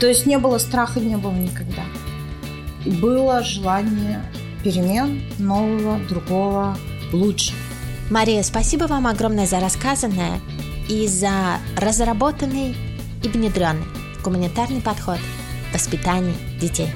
То 0.00 0.08
есть 0.08 0.26
не 0.26 0.38
было 0.38 0.58
страха, 0.58 1.00
не 1.00 1.16
было 1.16 1.32
никогда. 1.32 1.84
Было 2.84 3.42
желание 3.42 4.22
перемен, 4.64 5.22
нового, 5.38 5.98
другого, 6.08 6.76
лучше. 7.12 7.52
Мария, 8.10 8.42
спасибо 8.42 8.84
вам 8.84 9.06
огромное 9.06 9.46
за 9.46 9.60
рассказанное 9.60 10.40
и 10.88 11.06
за 11.06 11.58
разработанный 11.78 12.74
и 13.22 13.28
внедренный 13.28 14.03
гуманитарный 14.24 14.80
подход 14.80 15.18
в 15.70 15.74
воспитании 15.74 16.34
детей. 16.58 16.88